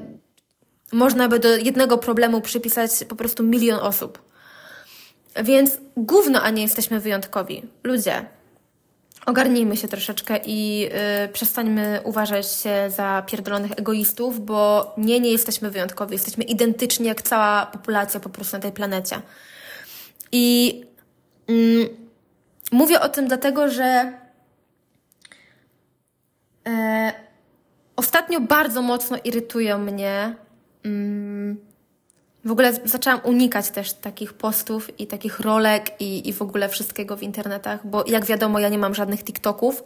można 0.93 1.29
by 1.29 1.39
do 1.39 1.57
jednego 1.57 1.99
problemu 1.99 2.41
przypisać 2.41 2.91
po 3.09 3.17
prostu 3.17 3.43
milion 3.43 3.81
osób. 3.81 4.23
Więc 5.45 5.79
gówno, 5.97 6.43
a 6.43 6.51
nie 6.51 6.63
jesteśmy 6.63 7.01
wyjątkowi. 7.01 7.63
Ludzie, 7.85 8.27
ogarnijmy 9.27 9.77
się 9.77 9.89
troszeczkę 9.89 10.41
i 10.47 10.79
yy, 10.79 10.89
przestańmy 11.33 12.01
uważać 12.05 12.53
się 12.53 12.91
za 12.91 13.23
pierdolonych 13.27 13.73
egoistów, 13.73 14.45
bo 14.47 14.93
nie, 14.99 15.21
nie 15.21 15.31
jesteśmy 15.31 15.71
wyjątkowi. 15.71 16.13
Jesteśmy 16.13 16.45
identyczni 16.45 17.07
jak 17.07 17.23
cała 17.23 17.67
populacja 17.67 18.21
po 18.21 18.29
prostu 18.29 18.57
na 18.57 18.63
tej 18.63 18.73
planecie. 18.73 19.21
I 20.33 20.81
yy, 21.49 21.91
mówię 22.73 23.01
o 23.01 23.09
tym 23.09 23.29
dlatego, 23.29 23.71
że 23.71 24.13
yy, 26.67 26.73
ostatnio 27.97 28.41
bardzo 28.41 28.83
mocno 28.83 29.17
irytują 29.25 29.79
mnie 29.79 30.37
mm, 30.85 31.57
w 32.45 32.51
ogóle 32.51 32.73
zaczęłam 32.85 33.21
unikać 33.25 33.71
też 33.71 33.93
takich 33.93 34.33
postów 34.33 35.01
i 35.01 35.07
takich 35.07 35.41
rolek 35.41 36.01
i, 36.01 36.29
i 36.29 36.33
w 36.33 36.43
ogóle 36.43 36.69
wszystkiego 36.69 37.17
w 37.17 37.23
internetach, 37.23 37.87
bo 37.87 38.05
jak 38.07 38.25
wiadomo, 38.25 38.59
ja 38.59 38.69
nie 38.69 38.79
mam 38.79 38.95
żadnych 38.95 39.25
TikToków 39.25 39.85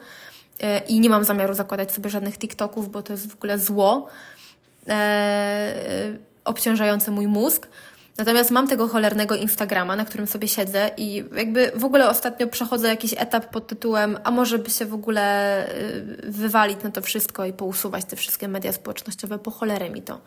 yy, 0.60 0.78
i 0.78 1.00
nie 1.00 1.10
mam 1.10 1.24
zamiaru 1.24 1.54
zakładać 1.54 1.92
sobie 1.92 2.10
żadnych 2.10 2.38
TikToków, 2.38 2.90
bo 2.90 3.02
to 3.02 3.12
jest 3.12 3.30
w 3.30 3.34
ogóle 3.34 3.58
zło 3.58 4.08
yy, 4.86 4.94
obciążające 6.44 7.10
mój 7.10 7.26
mózg. 7.26 7.68
Natomiast 8.20 8.50
mam 8.50 8.68
tego 8.68 8.88
cholernego 8.88 9.34
Instagrama, 9.34 9.96
na 9.96 10.04
którym 10.04 10.26
sobie 10.26 10.48
siedzę 10.48 10.90
i 10.96 11.24
jakby 11.36 11.72
w 11.74 11.84
ogóle 11.84 12.08
ostatnio 12.08 12.46
przechodzę 12.46 12.88
jakiś 12.88 13.14
etap 13.16 13.50
pod 13.50 13.66
tytułem, 13.66 14.18
a 14.24 14.30
może 14.30 14.58
by 14.58 14.70
się 14.70 14.86
w 14.86 14.94
ogóle 14.94 15.66
wywalić 16.22 16.82
na 16.82 16.90
to 16.90 17.02
wszystko 17.02 17.44
i 17.44 17.52
pousuwać 17.52 18.04
te 18.04 18.16
wszystkie 18.16 18.48
media 18.48 18.72
społecznościowe, 18.72 19.38
po 19.38 19.50
cholerę 19.50 19.90
mi 19.90 20.02
to. 20.02 20.20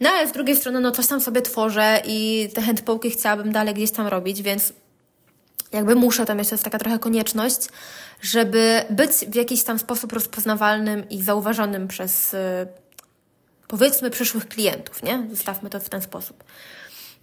No 0.00 0.10
ale 0.10 0.28
z 0.28 0.32
drugiej 0.32 0.56
strony, 0.56 0.80
no 0.80 0.90
coś 0.90 1.06
tam 1.06 1.20
sobie 1.20 1.42
tworzę 1.42 2.02
i 2.06 2.48
te 2.54 2.62
handpołki 2.62 3.10
chciałabym 3.10 3.52
dalej 3.52 3.74
gdzieś 3.74 3.90
tam 3.90 4.06
robić, 4.06 4.42
więc 4.42 4.72
jakby 5.72 5.94
muszę, 5.94 6.26
tam 6.26 6.38
jeszcze 6.38 6.54
jest 6.54 6.64
taka 6.64 6.78
trochę 6.78 6.98
konieczność, 6.98 7.68
żeby 8.20 8.84
być 8.90 9.10
w 9.10 9.34
jakiś 9.34 9.64
tam 9.64 9.78
sposób 9.78 10.12
rozpoznawalnym 10.12 11.08
i 11.08 11.22
zauważonym 11.22 11.88
przez 11.88 12.34
y, 12.34 12.38
powiedzmy 13.68 14.10
przyszłych 14.10 14.48
klientów, 14.48 15.02
nie? 15.02 15.26
Zostawmy 15.30 15.70
to 15.70 15.80
w 15.80 15.88
ten 15.88 16.02
sposób. 16.02 16.44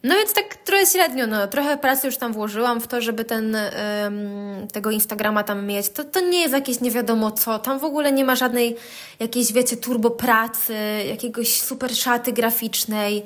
No 0.03 0.15
więc 0.15 0.33
tak 0.33 0.55
trochę 0.55 0.85
średnio, 0.85 1.27
no, 1.27 1.47
trochę 1.47 1.77
pracy 1.77 2.07
już 2.07 2.17
tam 2.17 2.33
włożyłam 2.33 2.81
w 2.81 2.87
to, 2.87 3.01
żeby 3.01 3.25
ten, 3.25 3.55
ym, 3.55 4.67
tego 4.73 4.91
Instagrama 4.91 5.43
tam 5.43 5.65
mieć. 5.65 5.89
To, 5.89 6.03
to 6.03 6.19
nie 6.19 6.41
jest 6.41 6.53
jakieś 6.53 6.81
nie 6.81 6.91
wiadomo 6.91 7.31
co, 7.31 7.59
tam 7.59 7.79
w 7.79 7.83
ogóle 7.83 8.11
nie 8.11 8.25
ma 8.25 8.35
żadnej 8.35 8.75
jakiejś, 9.19 9.53
wiecie, 9.53 9.77
turbo 9.77 10.11
pracy, 10.11 10.75
jakiegoś 11.09 11.61
super 11.61 11.95
szaty 11.95 12.33
graficznej. 12.33 13.23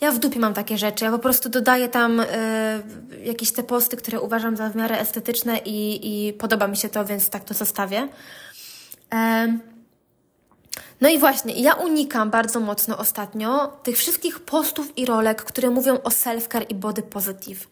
Ja 0.00 0.10
w 0.12 0.18
dupie 0.18 0.40
mam 0.40 0.54
takie 0.54 0.78
rzeczy, 0.78 1.04
ja 1.04 1.10
po 1.10 1.18
prostu 1.18 1.48
dodaję 1.48 1.88
tam 1.88 2.20
y, 2.20 2.26
jakieś 3.24 3.52
te 3.52 3.62
posty, 3.62 3.96
które 3.96 4.20
uważam 4.20 4.56
za 4.56 4.68
w 4.68 4.76
miarę 4.76 4.98
estetyczne 4.98 5.58
i, 5.64 6.00
i 6.28 6.32
podoba 6.32 6.68
mi 6.68 6.76
się 6.76 6.88
to, 6.88 7.04
więc 7.04 7.30
tak 7.30 7.44
to 7.44 7.54
zostawię. 7.54 8.08
No 11.00 11.08
i 11.08 11.18
właśnie, 11.18 11.54
ja 11.54 11.74
unikam 11.74 12.30
bardzo 12.30 12.60
mocno 12.60 12.98
ostatnio 12.98 13.66
tych 13.82 13.96
wszystkich 13.96 14.40
postów 14.40 14.98
i 14.98 15.06
rolek, 15.06 15.42
które 15.42 15.70
mówią 15.70 15.94
o 15.94 16.08
self-care 16.08 16.66
i 16.68 16.74
body 16.74 17.02
positive. 17.02 17.66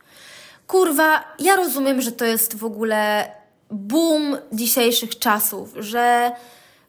Kurwa, 0.67 1.25
ja 1.39 1.57
rozumiem, 1.57 2.01
że 2.01 2.13
to 2.13 2.25
jest 2.25 2.57
w 2.57 2.65
ogóle 2.65 3.31
boom 3.71 4.37
dzisiejszych 4.53 5.19
czasów, 5.19 5.75
że 5.77 6.33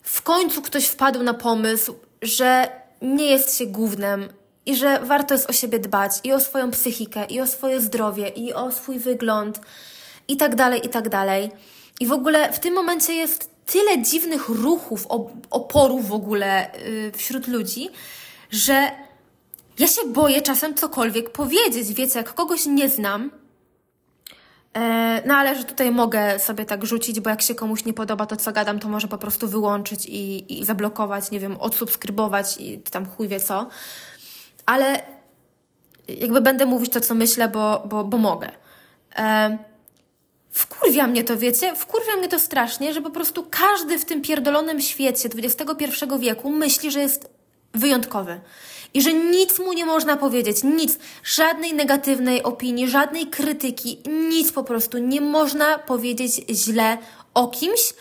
w 0.02 0.22
końcu 0.22 0.62
ktoś 0.62 0.86
wpadł 0.86 1.24
na 1.24 1.34
pomysł, 1.34 1.96
że 2.22 2.70
nie 3.02 3.26
jest 3.26 3.58
się 3.58 3.66
głównym 3.66 4.30
i 4.66 4.76
że 4.76 5.00
warto 5.00 5.34
jest 5.34 5.50
o 5.50 5.54
siebie 5.54 5.80
dbać 5.80 6.12
i 6.24 6.34
o 6.34 6.40
swoją 6.40 6.72
psychikę, 6.72 7.26
i 7.26 7.42
o 7.42 7.48
swoje 7.48 7.82
zdrowie, 7.82 8.28
i 8.28 8.54
o 8.54 8.72
swój 8.72 9.00
wygląd, 9.00 9.60
i 10.28 10.38
tak 10.38 10.56
dalej, 10.56 10.86
i 10.86 10.90
tak 10.90 11.10
dalej. 11.10 11.52
I 12.00 12.08
w 12.08 12.12
ogóle 12.12 12.54
w 12.54 12.60
tym 12.60 12.74
momencie 12.74 13.14
jest 13.14 13.55
tyle 13.66 14.02
dziwnych 14.02 14.50
ruchów, 14.50 15.08
oporów 15.50 16.08
w 16.08 16.14
ogóle 16.14 16.72
yy, 16.86 17.12
wśród 17.12 17.48
ludzi, 17.48 17.90
że 18.52 18.92
ja 19.80 19.88
się 19.88 20.02
boję 20.08 20.42
czasem 20.42 20.76
cokolwiek 20.76 21.30
powiedzieć. 21.30 21.94
Wiecie, 21.94 22.18
jak 22.18 22.34
kogoś 22.34 22.66
nie 22.66 22.90
znam, 22.90 23.32
e, 24.74 25.22
no 25.26 25.36
ale 25.36 25.56
że 25.56 25.64
tutaj 25.64 25.92
mogę 25.92 26.40
sobie 26.40 26.66
tak 26.66 26.86
rzucić, 26.86 27.20
bo 27.20 27.30
jak 27.30 27.42
się 27.42 27.56
komuś 27.56 27.86
nie 27.86 27.94
podoba 27.94 28.26
to, 28.26 28.36
co 28.36 28.52
gadam, 28.52 28.80
to 28.80 28.90
może 28.90 29.08
po 29.08 29.18
prostu 29.18 29.48
wyłączyć 29.48 30.06
i, 30.06 30.54
i 30.60 30.66
zablokować, 30.66 31.32
nie 31.32 31.40
wiem, 31.40 31.58
odsubskrybować 31.60 32.58
i 32.58 32.80
tam 32.80 33.06
chuj 33.06 33.28
wie 33.28 33.40
co. 33.40 33.68
Ale 34.66 35.04
jakby 36.08 36.42
będę 36.42 36.66
mówić 36.66 36.94
to, 36.94 37.02
co 37.02 37.16
myślę, 37.16 37.48
bo, 37.50 37.84
bo, 37.86 38.04
bo 38.04 38.18
mogę. 38.18 38.52
E, 39.16 39.58
Wkurwia 40.56 41.08
mnie 41.08 41.24
to, 41.24 41.38
wiecie? 41.38 41.76
Wkurwia 41.76 42.16
mnie 42.18 42.28
to 42.28 42.40
strasznie, 42.40 42.94
że 42.94 43.02
po 43.02 43.10
prostu 43.10 43.48
każdy 43.50 44.00
w 44.00 44.06
tym 44.06 44.22
pierdolonym 44.22 44.82
świecie 44.82 45.30
XXI 45.36 45.86
wieku 46.20 46.50
myśli, 46.50 46.92
że 46.92 47.00
jest 47.00 47.30
wyjątkowy. 47.74 48.40
I 48.94 49.02
że 49.02 49.14
nic 49.14 49.60
mu 49.60 49.74
nie 49.74 49.86
można 49.86 50.18
powiedzieć, 50.18 50.64
nic, 50.64 51.00
żadnej 51.24 51.74
negatywnej 51.74 52.44
opinii, 52.44 52.88
żadnej 52.88 53.28
krytyki, 53.28 54.02
nic 54.30 54.52
po 54.52 54.64
prostu 54.64 54.98
nie 54.98 55.22
można 55.22 55.80
powiedzieć 55.80 56.32
źle 56.50 56.98
o 57.34 57.48
kimś, 57.48 57.94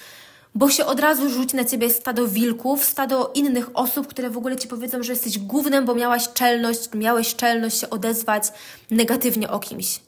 bo 0.55 0.71
się 0.71 0.87
od 0.87 1.01
razu 1.01 1.31
rzuci 1.31 1.57
na 1.57 1.65
ciebie 1.65 1.91
stado 1.91 2.29
wilków, 2.29 2.85
stado 2.85 3.31
innych 3.35 3.71
osób, 3.75 4.07
które 4.07 4.31
w 4.31 4.37
ogóle 4.37 4.57
ci 4.57 4.69
powiedzą, 4.69 5.03
że 5.03 5.13
jesteś 5.13 5.39
głównym, 5.39 5.85
bo 5.85 5.95
miałaś 5.95 6.33
czelność, 6.33 6.89
miałeś 6.95 7.35
czelność 7.35 7.81
się 7.81 7.91
odezwać 7.91 8.45
negatywnie 8.91 9.51
o 9.51 9.59
kimś. 9.59 10.01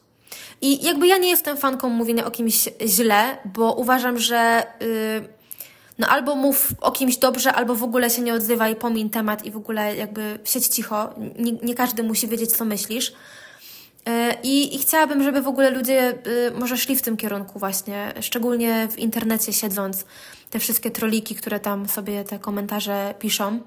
I 0.61 0.85
jakby 0.85 1.07
ja 1.07 1.18
nie 1.18 1.29
jestem 1.29 1.57
fanką 1.57 1.88
mówienia 1.88 2.25
o 2.25 2.31
kimś 2.31 2.68
źle, 2.87 3.37
bo 3.44 3.72
uważam, 3.72 4.18
że 4.18 4.62
yy, 4.81 5.29
no 5.99 6.07
albo 6.07 6.35
mów 6.35 6.72
o 6.81 6.92
kimś 6.92 7.16
dobrze, 7.16 7.53
albo 7.53 7.75
w 7.75 7.83
ogóle 7.83 8.11
się 8.11 8.22
nie 8.22 8.35
odzywaj, 8.35 8.77
pomiń 8.77 9.11
temat 9.11 9.44
i 9.44 9.51
w 9.51 9.57
ogóle 9.57 9.96
jakby 9.96 10.38
siedź 10.44 10.66
cicho. 10.66 11.14
Nie, 11.38 11.53
nie 11.53 11.75
każdy 11.75 12.03
musi 12.03 12.29
wiedzieć, 12.29 12.53
co 12.53 12.64
myślisz. 12.64 13.12
I, 14.42 14.75
I 14.75 14.79
chciałabym, 14.79 15.22
żeby 15.22 15.42
w 15.42 15.49
ogóle 15.49 15.70
ludzie 15.70 16.14
y, 16.27 16.51
może 16.59 16.77
szli 16.77 16.96
w 16.96 17.03
tym 17.03 17.16
kierunku 17.16 17.59
właśnie, 17.59 18.14
szczególnie 18.20 18.88
w 18.90 18.99
internecie 18.99 19.53
siedząc, 19.53 20.05
te 20.51 20.59
wszystkie 20.59 20.90
troliki, 20.90 21.35
które 21.35 21.61
tam 21.61 21.88
sobie 21.88 22.25
te 22.25 22.38
komentarze 22.38 23.14
piszą, 23.18 23.61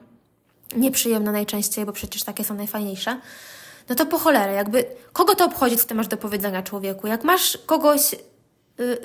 nieprzyjemne 0.75 1.32
najczęściej, 1.32 1.86
bo 1.86 1.91
przecież 1.91 2.23
takie 2.23 2.43
są 2.43 2.55
najfajniejsze, 2.55 3.19
no 3.89 3.95
to 3.95 4.06
po 4.06 4.17
cholerę, 4.17 4.54
jakby 4.54 4.86
kogo 5.13 5.36
to 5.36 5.45
obchodzi, 5.45 5.78
co 5.78 5.88
ty 5.88 5.95
masz 5.95 6.08
do 6.08 6.17
powiedzenia 6.17 6.63
człowieku? 6.63 7.08
Jak 7.08 7.23
masz 7.23 7.58
kogoś 7.65 8.13
y, 8.13 8.17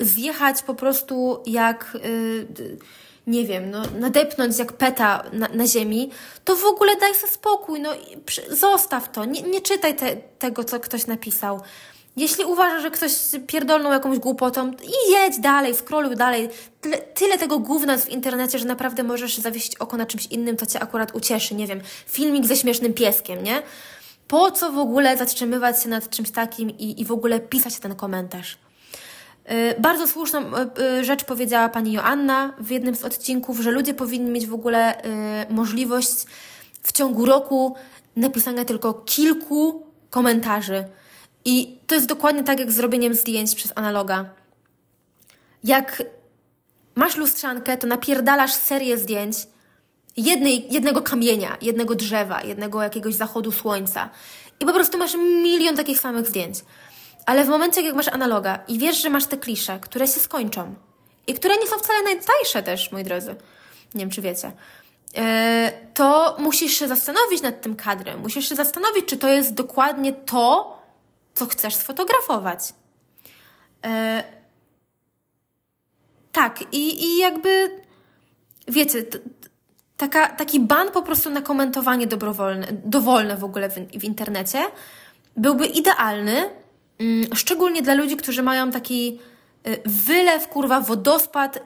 zjechać 0.01 0.63
po 0.63 0.75
prostu 0.75 1.43
jak... 1.47 1.97
Y, 2.05 2.79
nie 3.27 3.45
wiem, 3.45 3.71
no, 3.71 3.83
nadepnąć 3.99 4.59
jak 4.59 4.73
peta 4.73 5.25
na, 5.33 5.49
na 5.49 5.67
ziemi, 5.67 6.11
to 6.45 6.57
w 6.57 6.65
ogóle 6.65 6.97
daj 6.97 7.15
sobie 7.15 7.33
spokój, 7.33 7.81
no 7.81 7.91
zostaw 8.51 9.13
to, 9.13 9.25
nie, 9.25 9.43
nie 9.43 9.61
czytaj 9.61 9.97
te, 9.97 10.17
tego, 10.17 10.65
co 10.65 10.81
ktoś 10.81 11.07
napisał. 11.07 11.61
Jeśli 12.17 12.45
uważasz, 12.45 12.83
że 12.83 12.91
ktoś 12.91 13.13
pierdolną 13.47 13.93
jakąś 13.93 14.19
głupotą, 14.19 14.73
i 14.73 15.13
jedź 15.13 15.39
dalej, 15.39 15.75
scrolluj 15.75 16.17
dalej. 16.17 16.49
Tyle, 16.81 16.99
tyle 16.99 17.39
tego 17.39 17.59
gówna 17.59 17.99
w 17.99 18.09
internecie, 18.09 18.59
że 18.59 18.65
naprawdę 18.65 19.03
możesz 19.03 19.39
zawiesić 19.39 19.77
oko 19.77 19.97
na 19.97 20.07
czymś 20.07 20.27
innym, 20.27 20.57
co 20.57 20.67
cię 20.67 20.81
akurat 20.81 21.15
ucieszy. 21.15 21.55
Nie 21.55 21.67
wiem, 21.67 21.81
filmik 22.07 22.47
ze 22.47 22.57
śmiesznym 22.57 22.95
pieskiem, 22.95 23.45
nie? 23.45 23.63
Po 24.35 24.51
co 24.51 24.73
w 24.73 24.79
ogóle 24.79 25.17
zatrzymywać 25.17 25.83
się 25.83 25.89
nad 25.89 26.11
czymś 26.11 26.31
takim 26.31 26.71
i, 26.71 27.01
i 27.01 27.05
w 27.05 27.13
ogóle 27.13 27.41
pisać 27.41 27.79
ten 27.79 27.95
komentarz? 27.95 28.59
Y, 29.51 29.81
bardzo 29.81 30.09
słuszną 30.09 30.41
y, 30.41 30.83
y, 30.83 31.05
rzecz 31.05 31.25
powiedziała 31.25 31.69
pani 31.69 31.93
Joanna 31.93 32.53
w 32.59 32.71
jednym 32.71 32.95
z 32.97 33.05
odcinków, 33.05 33.61
że 33.61 33.71
ludzie 33.71 33.95
powinni 33.95 34.31
mieć 34.31 34.47
w 34.47 34.55
ogóle 34.55 35.03
możliwość 35.51 36.27
w 36.83 36.93
ciągu 36.93 37.27
roku 37.27 37.77
napisania 38.17 38.65
tylko 38.65 38.95
kilku 38.95 39.87
komentarzy. 40.11 40.85
I 41.45 41.79
to 41.87 41.95
jest 41.95 42.07
dokładnie 42.07 42.45
tak 42.45 42.61
jak 42.61 42.73
z 42.73 42.79
robieniem 42.79 43.15
zdjęć 43.15 43.55
przez 43.55 43.73
analoga. 43.75 44.25
Jak 45.65 46.03
masz 46.95 47.17
lustrzankę, 47.17 47.77
to 47.77 47.87
napierdalasz 47.87 48.53
serię 48.53 48.99
zdjęć 48.99 49.37
jednej, 50.17 50.73
jednego 50.73 51.03
kamienia, 51.03 51.57
jednego 51.63 51.95
drzewa, 51.95 52.43
jednego 52.43 52.83
jakiegoś 52.83 53.15
zachodu 53.15 53.53
słońca. 53.53 54.11
I 54.61 54.67
po 54.67 54.73
prostu 54.73 54.99
masz 54.99 55.15
milion 55.15 55.77
takich 55.77 56.01
samych 56.01 56.27
zdjęć. 56.27 56.59
Ale 57.27 57.45
w 57.45 57.49
momencie, 57.49 57.83
jak 57.83 57.95
masz 57.95 58.09
analoga 58.09 58.65
i 58.69 58.79
wiesz, 58.79 59.03
że 59.03 59.11
masz 59.11 59.27
te 59.27 59.37
klisze, 59.37 59.79
które 59.81 60.07
się 60.07 60.21
skończą 60.21 60.75
i 61.27 61.35
które 61.35 61.57
nie 61.57 61.67
są 61.67 61.79
wcale 61.79 62.03
najtańsze 62.03 62.63
też, 62.63 62.93
moi 62.93 63.05
drodzy, 63.05 63.37
nie 63.95 64.01
wiem, 64.01 64.11
czy 64.11 64.23
wiecie, 64.23 64.53
e, 65.17 65.73
to 65.95 66.37
musisz 66.39 66.73
się 66.73 66.89
zastanowić 66.89 67.43
nad 67.43 67.63
tym 67.63 67.77
kadrem. 67.77 68.21
Musisz 68.21 68.49
się 68.49 68.55
zastanowić, 68.55 69.07
czy 69.07 69.17
to 69.17 69.29
jest 69.29 69.55
dokładnie 69.55 70.13
to, 70.13 70.79
co 71.35 71.47
chcesz 71.47 71.75
sfotografować. 71.75 72.61
E, 73.85 74.25
tak, 76.33 76.65
i, 76.73 77.05
i 77.05 77.19
jakby, 77.19 77.81
wiecie, 78.69 79.05
taka, 79.97 80.29
taki 80.29 80.61
ban 80.61 80.91
po 80.91 81.03
prostu 81.03 81.31
na 81.31 81.43
komentowanie 81.43 82.07
dobrowolne, 82.07 82.67
dowolne 82.85 83.37
w 83.37 83.45
ogóle 83.45 83.71
w, 83.71 83.75
w 83.75 84.05
internecie 84.05 84.59
byłby 85.37 85.67
idealny, 85.67 86.51
Mm, 86.99 87.25
szczególnie 87.35 87.83
dla 87.83 87.95
ludzi, 87.95 88.17
którzy 88.17 88.43
mają 88.43 88.71
taki 88.71 89.19
y, 89.67 89.81
wylew, 89.85 90.49
kurwa, 90.49 90.81
wodospad 90.81 91.59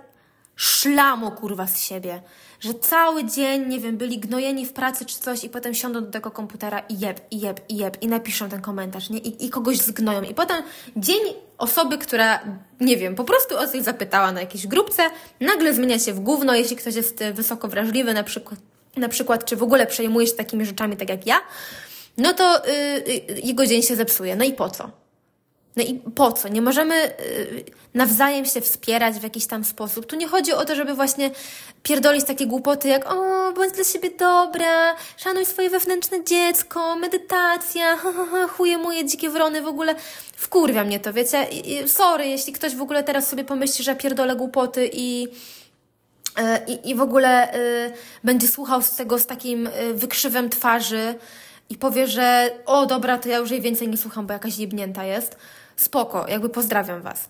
szlamu, 0.59 1.31
kurwa, 1.31 1.67
z 1.67 1.83
siebie. 1.83 2.23
Że 2.61 2.75
cały 2.75 3.25
dzień, 3.25 3.69
nie 3.69 3.81
wiem, 3.81 3.97
byli 3.97 4.19
gnojeni 4.19 4.67
w 4.67 4.73
pracy 4.73 5.05
czy 5.05 5.19
coś 5.19 5.45
i 5.45 5.49
potem 5.49 5.75
siądą 5.75 6.05
do 6.05 6.11
tego 6.11 6.31
komputera 6.31 6.79
i 6.79 6.99
jeb, 6.99 7.21
i 7.31 7.41
jeb, 7.41 7.61
i 7.69 7.77
jeb 7.77 8.03
i 8.03 8.09
napiszą 8.09 8.49
ten 8.49 8.61
komentarz, 8.61 9.11
nie? 9.11 9.19
I, 9.19 9.47
i 9.47 9.51
kogoś 9.51 9.77
zgnoją. 9.77 10.23
I 10.23 10.35
potem 10.35 10.63
dzień 10.97 11.21
osoby, 11.59 11.99
która, 11.99 12.41
nie 12.81 12.97
wiem, 12.97 13.15
po 13.15 13.25
prostu 13.25 13.59
o 13.59 13.67
coś 13.67 13.83
zapytała 13.83 14.33
na 14.33 14.41
jakiejś 14.41 14.67
grupce, 14.67 15.03
nagle 15.41 15.75
zmienia 15.75 15.99
się 15.99 16.13
w 16.13 16.21
gówno, 16.21 16.55
jeśli 16.55 16.77
ktoś 16.77 16.95
jest 16.95 17.25
wysoko 17.35 17.69
wrażliwy, 17.69 18.15
na 18.15 18.25
przykład, 18.25 18.61
na 18.97 19.09
przykład 19.09 19.45
czy 19.45 19.57
w 19.57 19.63
ogóle 19.63 19.87
przejmuje 19.87 20.27
się 20.27 20.35
takimi 20.35 20.67
rzeczami, 20.67 20.97
tak 20.97 21.09
jak 21.09 21.27
ja, 21.27 21.41
no 22.17 22.33
to 22.33 22.63
yy, 22.67 23.15
yy, 23.15 23.41
jego 23.41 23.67
dzień 23.67 23.83
się 23.83 23.97
zepsuje. 23.97 24.37
No 24.37 24.45
i 24.45 24.53
po 24.53 24.71
co? 24.71 24.91
No 25.79 25.85
i 25.85 25.95
po 26.15 26.33
co? 26.33 26.49
Nie 26.49 26.63
możemy 26.63 26.95
y, 27.07 27.65
nawzajem 27.95 28.45
się 28.45 28.61
wspierać 28.61 29.15
w 29.15 29.23
jakiś 29.23 29.47
tam 29.47 29.65
sposób. 29.65 30.07
Tu 30.07 30.17
nie 30.17 30.29
chodzi 30.29 30.53
o 30.53 30.65
to, 30.65 30.75
żeby 30.75 30.95
właśnie 30.95 31.31
pierdolić 31.83 32.25
takie 32.25 32.47
głupoty 32.47 32.89
jak 32.89 33.13
o, 33.13 33.53
bądź 33.53 33.73
dla 33.73 33.85
siebie 33.85 34.11
dobra, 34.11 34.97
szanuj 35.17 35.45
swoje 35.47 35.71
wewnętrzne 35.71 36.25
dziecko, 36.25 36.97
medytacja, 36.97 37.97
chuje 38.57 38.79
moje 38.79 39.05
dzikie 39.05 39.31
wrony, 39.31 39.63
w 39.63 39.67
ogóle 39.67 39.95
wkurwia 40.37 40.85
mnie 40.85 41.01
to, 41.01 41.13
wiecie? 41.13 41.47
sorry, 41.87 42.27
jeśli 42.27 42.53
ktoś 42.53 42.77
w 42.77 42.83
ogóle 42.83 43.05
teraz 43.05 43.29
sobie 43.29 43.45
pomyśli, 43.45 43.85
że 43.85 43.97
pierdolę 43.97 44.37
głupoty 44.37 44.91
i 44.93 45.29
e, 46.37 46.65
i, 46.67 46.91
i 46.91 46.95
w 46.95 47.01
ogóle 47.01 47.55
y, 47.55 47.93
będzie 48.25 48.49
słuchał 48.49 48.83
z 48.83 48.97
tego 48.97 49.19
z 49.19 49.27
takim 49.27 49.67
y, 49.67 49.95
wykrzywem 49.95 50.51
twarzy 50.51 51.15
i 51.71 51.77
powie, 51.77 52.07
że 52.07 52.51
o 52.67 52.87
dobra, 52.87 53.19
to 53.19 53.29
ja 53.29 53.39
już 53.39 53.51
jej 53.51 53.61
więcej 53.61 53.89
nie 53.89 53.97
słucham, 53.97 54.27
bo 54.27 54.33
jakaś 54.33 54.59
jebnięta 54.59 55.05
jest 55.05 55.37
spoko, 55.81 56.29
jakby 56.29 56.49
pozdrawiam 56.49 57.03
Was. 57.03 57.29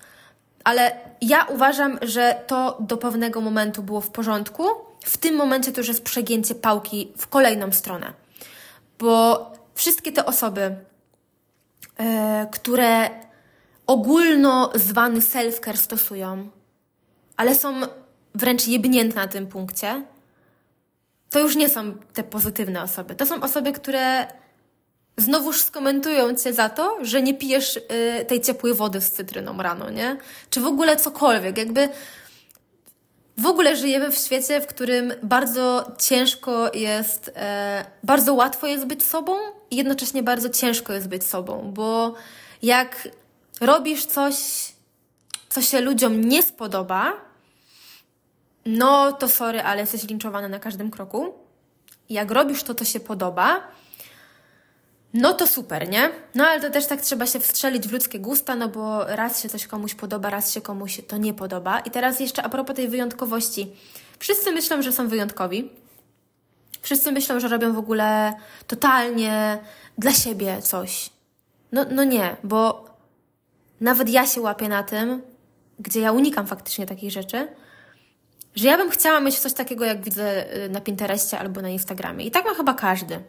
Ale 0.65 0.93
ja 1.21 1.45
uważam, 1.45 1.99
że 2.03 2.43
to 2.47 2.77
do 2.81 2.97
pewnego 2.97 3.41
momentu 3.41 3.83
było 3.83 4.01
w 4.01 4.11
porządku. 4.11 4.65
W 5.05 5.17
tym 5.17 5.35
momencie 5.37 5.73
to 5.73 5.81
już 5.81 5.89
jest 5.89 6.05
przegięcie 6.05 6.55
pałki 6.55 7.13
w 7.17 7.29
kolejną 7.29 7.73
stronę. 7.73 8.13
Bo 8.99 9.53
wszystkie 9.75 10.13
te 10.13 10.27
osoby, 10.27 10.77
e, 11.99 12.47
które 12.53 13.11
ogólno 13.87 14.73
zwany 14.75 15.21
self-care 15.21 15.77
stosują, 15.77 16.49
ale 17.37 17.55
są 17.55 17.81
wręcz 18.35 18.67
jebnięte 18.67 19.17
na 19.17 19.29
tym 19.29 19.47
punkcie, 19.47 20.03
to 21.31 21.39
już 21.39 21.57
nie 21.57 21.69
są 21.69 21.95
te 22.13 22.23
pozytywne 22.23 22.83
osoby. 22.83 23.15
To 23.15 23.27
są 23.27 23.41
osoby, 23.41 23.73
które 23.73 24.27
znowuż 25.19 25.63
skomentują 25.63 26.37
cię 26.37 26.53
za 26.53 26.69
to, 26.69 26.99
że 27.03 27.23
nie 27.23 27.35
pijesz 27.35 27.77
y, 27.77 28.25
tej 28.25 28.41
ciepłej 28.41 28.75
wody 28.75 29.01
z 29.01 29.11
cytryną 29.11 29.63
rano, 29.63 29.91
nie? 29.91 30.17
Czy 30.51 30.61
w 30.61 30.67
ogóle 30.67 30.97
cokolwiek, 30.97 31.59
jakby 31.59 31.89
w 33.39 33.47
ogóle 33.47 33.77
żyjemy 33.77 34.13
w 34.13 34.17
świecie, 34.17 34.61
w 34.61 34.67
którym 34.67 35.13
bardzo 35.23 35.93
ciężko 35.99 36.75
jest, 36.75 37.31
e, 37.37 37.85
bardzo 38.03 38.35
łatwo 38.35 38.67
jest 38.67 38.87
być 38.87 39.05
sobą 39.05 39.37
i 39.71 39.77
jednocześnie 39.77 40.23
bardzo 40.23 40.49
ciężko 40.49 40.93
jest 40.93 41.09
być 41.09 41.25
sobą, 41.25 41.71
bo 41.75 42.15
jak 42.63 43.09
robisz 43.61 44.07
coś, 44.07 44.37
co 45.49 45.63
się 45.63 45.81
ludziom 45.81 46.21
nie 46.21 46.43
spodoba, 46.43 47.13
no 48.67 49.13
to 49.13 49.29
sorry, 49.29 49.63
ale 49.63 49.81
jesteś 49.81 50.05
linczowany 50.05 50.49
na 50.49 50.59
każdym 50.59 50.91
kroku. 50.91 51.35
Jak 52.11 52.31
robisz 52.31 52.63
to, 52.63 52.75
co 52.75 52.85
się 52.85 53.01
podoba, 53.01 53.63
no 55.15 55.33
to 55.35 55.47
super, 55.47 55.89
nie? 55.89 56.11
No 56.35 56.47
ale 56.47 56.61
to 56.61 56.71
też 56.71 56.87
tak 56.87 57.01
trzeba 57.01 57.27
się 57.27 57.41
wstrzelić 57.41 57.89
w 57.89 57.93
ludzkie 57.93 58.21
gusta, 58.21 58.55
no 58.55 58.69
bo 58.69 59.05
raz 59.05 59.43
się 59.43 59.49
coś 59.49 59.67
komuś 59.67 59.95
podoba, 59.95 60.31
raz 60.31 60.53
się 60.53 60.61
komuś 60.61 61.01
to 61.09 61.17
nie 61.17 61.35
podoba. 61.35 61.81
I 61.81 61.91
teraz 61.91 62.21
jeszcze 62.21 62.43
a 62.43 62.49
propos 62.49 62.77
tej 62.77 62.89
wyjątkowości. 62.89 63.73
Wszyscy 64.19 64.53
myślą, 64.53 64.83
że 64.83 64.93
są 64.93 65.09
wyjątkowi. 65.09 65.71
Wszyscy 66.83 67.13
myślą, 67.13 67.41
że 67.41 67.49
robią 67.49 67.73
w 67.73 67.79
ogóle 67.79 68.33
totalnie 68.67 69.59
dla 69.99 70.13
siebie 70.13 70.63
coś. 70.63 71.11
No, 71.73 71.85
no 71.91 72.05
nie, 72.05 72.37
bo 72.45 72.85
nawet 73.81 74.09
ja 74.09 74.27
się 74.27 74.41
łapię 74.41 74.69
na 74.69 74.83
tym, 74.83 75.23
gdzie 75.79 76.01
ja 76.01 76.13
unikam 76.13 76.47
faktycznie 76.47 76.87
takich 76.87 77.11
rzeczy, 77.13 77.49
że 78.57 78.69
ja 78.69 78.77
bym 78.77 78.91
chciała 78.91 79.21
mieć 79.21 79.39
coś 79.39 79.53
takiego, 79.53 79.85
jak 79.85 80.05
widzę 80.05 80.57
y, 80.65 80.69
na 80.69 80.81
Pinterestie 80.81 81.39
albo 81.39 81.63
na 81.63 81.69
Instagramie. 81.69 82.25
I 82.25 82.31
tak 82.31 82.45
ma 82.45 82.55
chyba 82.55 82.75
każdy 82.75 83.21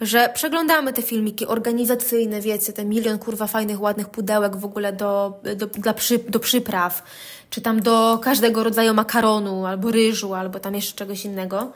że 0.00 0.30
przeglądamy 0.34 0.92
te 0.92 1.02
filmiki 1.02 1.46
organizacyjne, 1.46 2.40
wiecie, 2.40 2.72
te 2.72 2.84
milion 2.84 3.18
kurwa 3.18 3.46
fajnych, 3.46 3.80
ładnych 3.80 4.08
pudełek 4.08 4.56
w 4.56 4.64
ogóle 4.64 4.92
do, 4.92 5.40
do, 5.56 5.66
dla 5.66 5.94
przy, 5.94 6.18
do 6.18 6.40
przypraw, 6.40 7.02
czy 7.50 7.60
tam 7.60 7.82
do 7.82 8.18
każdego 8.22 8.64
rodzaju 8.64 8.94
makaronu, 8.94 9.66
albo 9.66 9.90
ryżu, 9.90 10.34
albo 10.34 10.60
tam 10.60 10.74
jeszcze 10.74 10.98
czegoś 10.98 11.24
innego. 11.24 11.72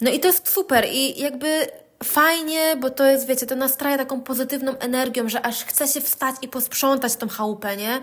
No 0.00 0.10
i 0.10 0.20
to 0.20 0.26
jest 0.26 0.48
super 0.48 0.86
i 0.92 1.20
jakby 1.20 1.66
fajnie, 2.04 2.76
bo 2.80 2.90
to 2.90 3.06
jest, 3.06 3.26
wiecie, 3.26 3.46
to 3.46 3.56
nastraja 3.56 3.98
taką 3.98 4.20
pozytywną 4.20 4.78
energią, 4.78 5.28
że 5.28 5.46
aż 5.46 5.64
chce 5.64 5.88
się 5.88 6.00
wstać 6.00 6.36
i 6.42 6.48
posprzątać 6.48 7.16
tą 7.16 7.28
chałupę, 7.28 7.76
nie? 7.76 8.00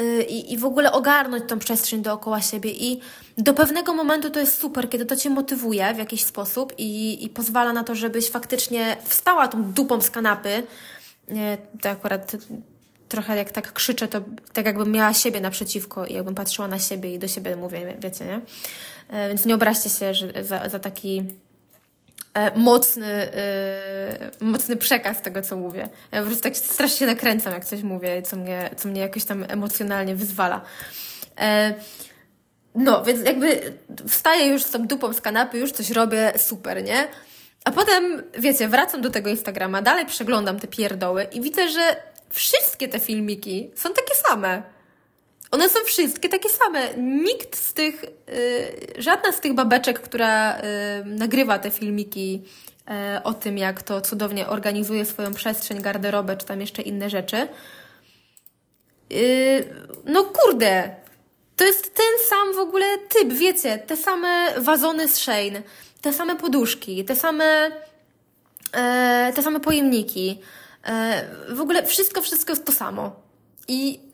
Y, 0.00 0.22
I, 0.22 0.52
I 0.52 0.58
w 0.58 0.64
ogóle 0.64 0.92
ogarnąć 0.92 1.44
tą 1.48 1.58
przestrzeń 1.58 2.02
dookoła 2.02 2.40
siebie. 2.40 2.70
I 2.70 3.00
do 3.38 3.54
pewnego 3.54 3.94
momentu 3.94 4.30
to 4.30 4.40
jest 4.40 4.58
super, 4.58 4.90
kiedy 4.90 5.06
to 5.06 5.16
cię 5.16 5.30
motywuje 5.30 5.94
w 5.94 5.98
jakiś 5.98 6.24
sposób 6.24 6.72
i, 6.78 7.24
i 7.24 7.28
pozwala 7.28 7.72
na 7.72 7.84
to, 7.84 7.94
żebyś 7.94 8.30
faktycznie 8.30 8.96
wstała 9.04 9.48
tą 9.48 9.72
dupą 9.72 10.00
z 10.00 10.10
kanapy. 10.10 10.62
Nie, 11.28 11.58
to 11.82 11.90
akurat 11.90 12.36
trochę 13.08 13.36
jak 13.36 13.50
tak 13.50 13.72
krzyczę, 13.72 14.08
to 14.08 14.20
tak 14.52 14.66
jakbym 14.66 14.92
miała 14.92 15.14
siebie 15.14 15.40
naprzeciwko 15.40 16.06
i 16.06 16.14
jakbym 16.14 16.34
patrzyła 16.34 16.68
na 16.68 16.78
siebie 16.78 17.14
i 17.14 17.18
do 17.18 17.28
siebie 17.28 17.56
mówię, 17.56 17.96
wiecie, 17.98 18.24
nie? 18.24 18.40
E, 19.08 19.28
więc 19.28 19.46
nie 19.46 19.54
obraźcie 19.54 19.90
się 19.90 20.14
że 20.14 20.44
za, 20.44 20.68
za 20.68 20.78
taki 20.78 21.22
mocny, 22.56 23.06
e, 23.06 24.30
mocny 24.40 24.76
przekaz 24.76 25.22
tego, 25.22 25.42
co 25.42 25.56
mówię. 25.56 25.88
Ja 26.12 26.20
po 26.20 26.26
prostu 26.26 26.42
tak 26.42 26.56
strasznie 26.56 27.06
nakręcam, 27.06 27.52
jak 27.52 27.64
coś 27.64 27.82
mówię, 27.82 28.22
co 28.22 28.36
mnie, 28.36 28.70
co 28.76 28.88
mnie 28.88 29.00
jakoś 29.00 29.24
tam 29.24 29.44
emocjonalnie 29.48 30.16
wyzwala. 30.16 30.60
No, 32.74 33.04
więc 33.04 33.26
jakby 33.26 33.72
wstaję 34.08 34.46
już 34.46 34.62
z 34.62 34.70
tą 34.70 34.86
dupą 34.86 35.12
z 35.12 35.20
kanapy, 35.20 35.58
już 35.58 35.72
coś 35.72 35.90
robię, 35.90 36.32
super, 36.36 36.84
nie? 36.84 37.08
A 37.64 37.70
potem, 37.70 38.22
wiecie, 38.38 38.68
wracam 38.68 39.00
do 39.00 39.10
tego 39.10 39.30
Instagrama, 39.30 39.82
dalej 39.82 40.06
przeglądam 40.06 40.60
te 40.60 40.68
pierdoły 40.68 41.26
i 41.32 41.40
widzę, 41.40 41.68
że 41.68 41.96
wszystkie 42.30 42.88
te 42.88 43.00
filmiki 43.00 43.70
są 43.74 43.88
takie 43.88 44.14
same. 44.14 44.62
One 45.54 45.68
są 45.68 45.78
wszystkie 45.84 46.28
takie 46.28 46.48
same. 46.48 46.94
Nikt 46.96 47.56
z 47.56 47.72
tych, 47.72 48.04
y, 48.04 49.02
żadna 49.02 49.32
z 49.32 49.40
tych 49.40 49.54
babeczek, 49.54 50.00
która 50.00 50.58
y, 50.58 50.60
nagrywa 51.04 51.58
te 51.58 51.70
filmiki 51.70 52.42
y, 53.16 53.22
o 53.22 53.34
tym, 53.34 53.58
jak 53.58 53.82
to 53.82 54.00
cudownie 54.00 54.48
organizuje 54.48 55.04
swoją 55.04 55.34
przestrzeń, 55.34 55.82
garderobę, 55.82 56.36
czy 56.36 56.46
tam 56.46 56.60
jeszcze 56.60 56.82
inne 56.82 57.10
rzeczy. 57.10 57.48
No 60.04 60.24
kurde, 60.24 60.96
to 61.56 61.64
jest 61.64 61.94
ten 61.94 62.28
sam 62.28 62.54
w 62.54 62.58
ogóle 62.58 62.86
typ, 63.08 63.32
wiecie, 63.32 63.78
te 63.78 63.96
same 63.96 64.60
wazony 64.60 65.08
z 65.08 65.18
Shane, 65.18 65.62
te 66.00 66.12
same 66.12 66.36
poduszki, 66.36 67.04
te 67.04 67.16
same, 67.16 67.70
te 69.34 69.42
same 69.42 69.60
pojemniki. 69.60 70.40
W 71.48 71.60
ogóle 71.60 71.86
wszystko, 71.86 72.22
wszystko 72.22 72.52
jest 72.52 72.64
to 72.64 72.72
samo. 72.72 73.16
I 73.68 74.13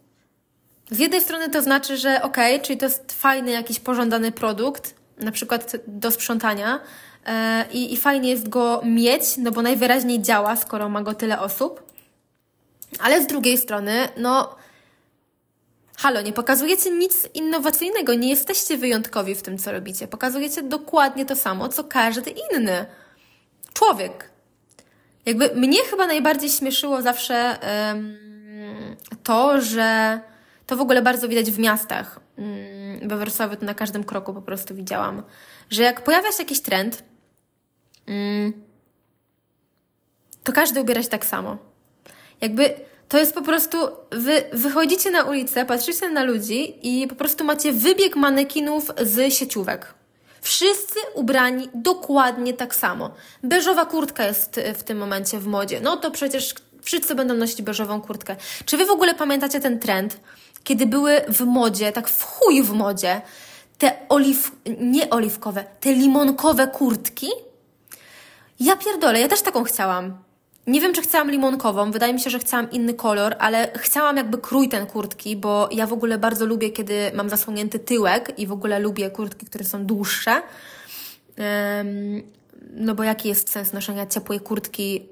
z 0.90 0.98
jednej 0.98 1.20
strony 1.20 1.50
to 1.50 1.62
znaczy, 1.62 1.96
że 1.96 2.22
okay, 2.22 2.60
czyli 2.60 2.78
to 2.78 2.86
jest 2.86 3.12
fajny 3.12 3.50
jakiś 3.50 3.80
pożądany 3.80 4.32
produkt, 4.32 4.94
na 5.18 5.32
przykład 5.32 5.76
do 5.86 6.10
sprzątania 6.10 6.80
e, 7.26 7.66
i, 7.72 7.96
fajnie 7.96 8.30
jest 8.30 8.48
go 8.48 8.80
mieć, 8.84 9.36
no 9.36 9.50
bo 9.50 9.62
najwyraźniej 9.62 10.22
działa, 10.22 10.56
skoro 10.56 10.88
ma 10.88 11.02
go 11.02 11.14
tyle 11.14 11.40
osób. 11.40 11.82
Ale 12.98 13.22
z 13.22 13.26
drugiej 13.26 13.58
strony, 13.58 14.08
no 14.16 14.56
halo, 15.96 16.22
nie 16.22 16.32
pokazujecie 16.32 16.90
nic 16.90 17.28
innowacyjnego, 17.34 18.14
nie 18.14 18.28
jesteście 18.28 18.76
wyjątkowi 18.76 19.34
w 19.34 19.42
tym, 19.42 19.58
co 19.58 19.72
robicie. 19.72 20.08
Pokazujecie 20.08 20.62
dokładnie 20.62 21.26
to 21.26 21.36
samo, 21.36 21.68
co 21.68 21.84
każdy 21.84 22.30
inny 22.30 22.86
człowiek. 23.72 24.30
Jakby 25.26 25.54
mnie 25.54 25.78
chyba 25.90 26.06
najbardziej 26.06 26.50
śmieszyło 26.50 27.02
zawsze 27.02 27.58
to, 29.22 29.60
że 29.60 30.20
to 30.70 30.76
w 30.76 30.80
ogóle 30.80 31.02
bardzo 31.02 31.28
widać 31.28 31.50
w 31.50 31.58
miastach. 31.58 32.20
We 33.02 33.16
Wrocławiu 33.16 33.56
to 33.56 33.66
na 33.66 33.74
każdym 33.74 34.04
kroku 34.04 34.34
po 34.34 34.42
prostu 34.42 34.74
widziałam, 34.74 35.22
że 35.70 35.82
jak 35.82 36.04
pojawia 36.04 36.32
się 36.32 36.38
jakiś 36.38 36.60
trend, 36.60 37.02
um, 38.08 38.52
to 40.44 40.52
każdy 40.52 40.80
ubiera 40.80 41.02
się 41.02 41.08
tak 41.08 41.26
samo. 41.26 41.58
Jakby 42.40 42.74
to 43.08 43.18
jest 43.18 43.34
po 43.34 43.42
prostu, 43.42 43.78
wy 44.10 44.44
wychodzicie 44.52 45.10
na 45.10 45.22
ulicę, 45.22 45.66
patrzycie 45.66 46.10
na 46.10 46.24
ludzi 46.24 46.78
i 46.82 47.06
po 47.08 47.14
prostu 47.14 47.44
macie 47.44 47.72
wybieg 47.72 48.16
manekinów 48.16 48.90
z 49.02 49.34
sieciówek. 49.34 49.94
Wszyscy 50.40 50.98
ubrani 51.14 51.68
dokładnie 51.74 52.54
tak 52.54 52.74
samo. 52.74 53.10
Beżowa 53.42 53.86
kurtka 53.86 54.26
jest 54.26 54.60
w 54.74 54.82
tym 54.82 54.98
momencie 54.98 55.38
w 55.38 55.46
modzie. 55.46 55.80
No 55.80 55.96
to 55.96 56.10
przecież 56.10 56.54
wszyscy 56.82 57.14
będą 57.14 57.34
nosić 57.34 57.62
beżową 57.62 58.00
kurtkę. 58.00 58.36
Czy 58.64 58.76
wy 58.76 58.86
w 58.86 58.90
ogóle 58.90 59.14
pamiętacie 59.14 59.60
ten 59.60 59.78
trend, 59.78 60.20
kiedy 60.64 60.86
były 60.86 61.20
w 61.28 61.40
modzie, 61.40 61.92
tak 61.92 62.08
w 62.08 62.22
chuj 62.22 62.62
w 62.62 62.72
modzie, 62.72 63.20
te 63.78 63.92
oliw, 64.08 64.52
nie 64.80 65.10
oliwkowe, 65.10 65.64
te 65.80 65.92
limonkowe 65.92 66.66
kurtki? 66.66 67.28
Ja 68.60 68.76
pierdolę, 68.76 69.20
ja 69.20 69.28
też 69.28 69.42
taką 69.42 69.64
chciałam. 69.64 70.18
Nie 70.66 70.80
wiem, 70.80 70.92
czy 70.94 71.02
chciałam 71.02 71.30
limonkową, 71.30 71.90
wydaje 71.90 72.14
mi 72.14 72.20
się, 72.20 72.30
że 72.30 72.38
chciałam 72.38 72.70
inny 72.70 72.94
kolor, 72.94 73.36
ale 73.38 73.72
chciałam 73.76 74.16
jakby 74.16 74.38
krój 74.38 74.68
ten 74.68 74.86
kurtki, 74.86 75.36
bo 75.36 75.68
ja 75.72 75.86
w 75.86 75.92
ogóle 75.92 76.18
bardzo 76.18 76.46
lubię, 76.46 76.70
kiedy 76.70 77.10
mam 77.14 77.30
zasłonięty 77.30 77.78
tyłek 77.78 78.38
i 78.38 78.46
w 78.46 78.52
ogóle 78.52 78.78
lubię 78.78 79.10
kurtki, 79.10 79.46
które 79.46 79.64
są 79.64 79.86
dłuższe. 79.86 80.42
Um, 81.38 82.22
no 82.72 82.94
bo 82.94 83.04
jaki 83.04 83.28
jest 83.28 83.50
sens 83.50 83.72
noszenia 83.72 84.06
ciepłej 84.06 84.40
kurtki 84.40 85.08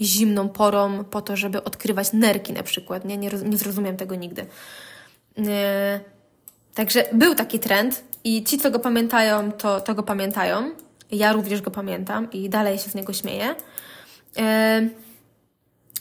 zimną 0.00 0.48
porą 0.48 1.04
po 1.04 1.22
to, 1.22 1.36
żeby 1.36 1.64
odkrywać 1.64 2.12
nerki 2.12 2.52
na 2.52 2.62
przykład, 2.62 3.04
nie? 3.04 3.16
Nie, 3.16 3.30
nie 3.44 3.56
zrozumiem 3.56 3.96
tego 3.96 4.14
nigdy. 4.14 4.46
E, 5.38 6.00
także 6.74 7.04
był 7.12 7.34
taki 7.34 7.58
trend 7.58 8.04
i 8.24 8.44
ci, 8.44 8.58
co 8.58 8.70
go 8.70 8.78
pamiętają, 8.78 9.52
to, 9.52 9.80
to 9.80 9.94
go 9.94 10.02
pamiętają. 10.02 10.70
Ja 11.10 11.32
również 11.32 11.62
go 11.62 11.70
pamiętam 11.70 12.32
i 12.32 12.48
dalej 12.48 12.78
się 12.78 12.90
z 12.90 12.94
niego 12.94 13.12
śmieję. 13.12 13.54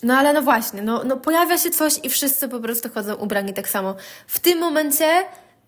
No 0.03 0.17
ale 0.17 0.33
no 0.33 0.41
właśnie, 0.41 0.81
no, 0.81 1.03
no 1.03 1.17
pojawia 1.17 1.57
się 1.57 1.69
coś 1.69 1.99
i 2.03 2.09
wszyscy 2.09 2.47
po 2.47 2.59
prostu 2.59 2.89
chodzą 2.89 3.15
ubrani 3.15 3.53
tak 3.53 3.69
samo. 3.69 3.95
W 4.27 4.39
tym 4.39 4.59
momencie, 4.59 5.07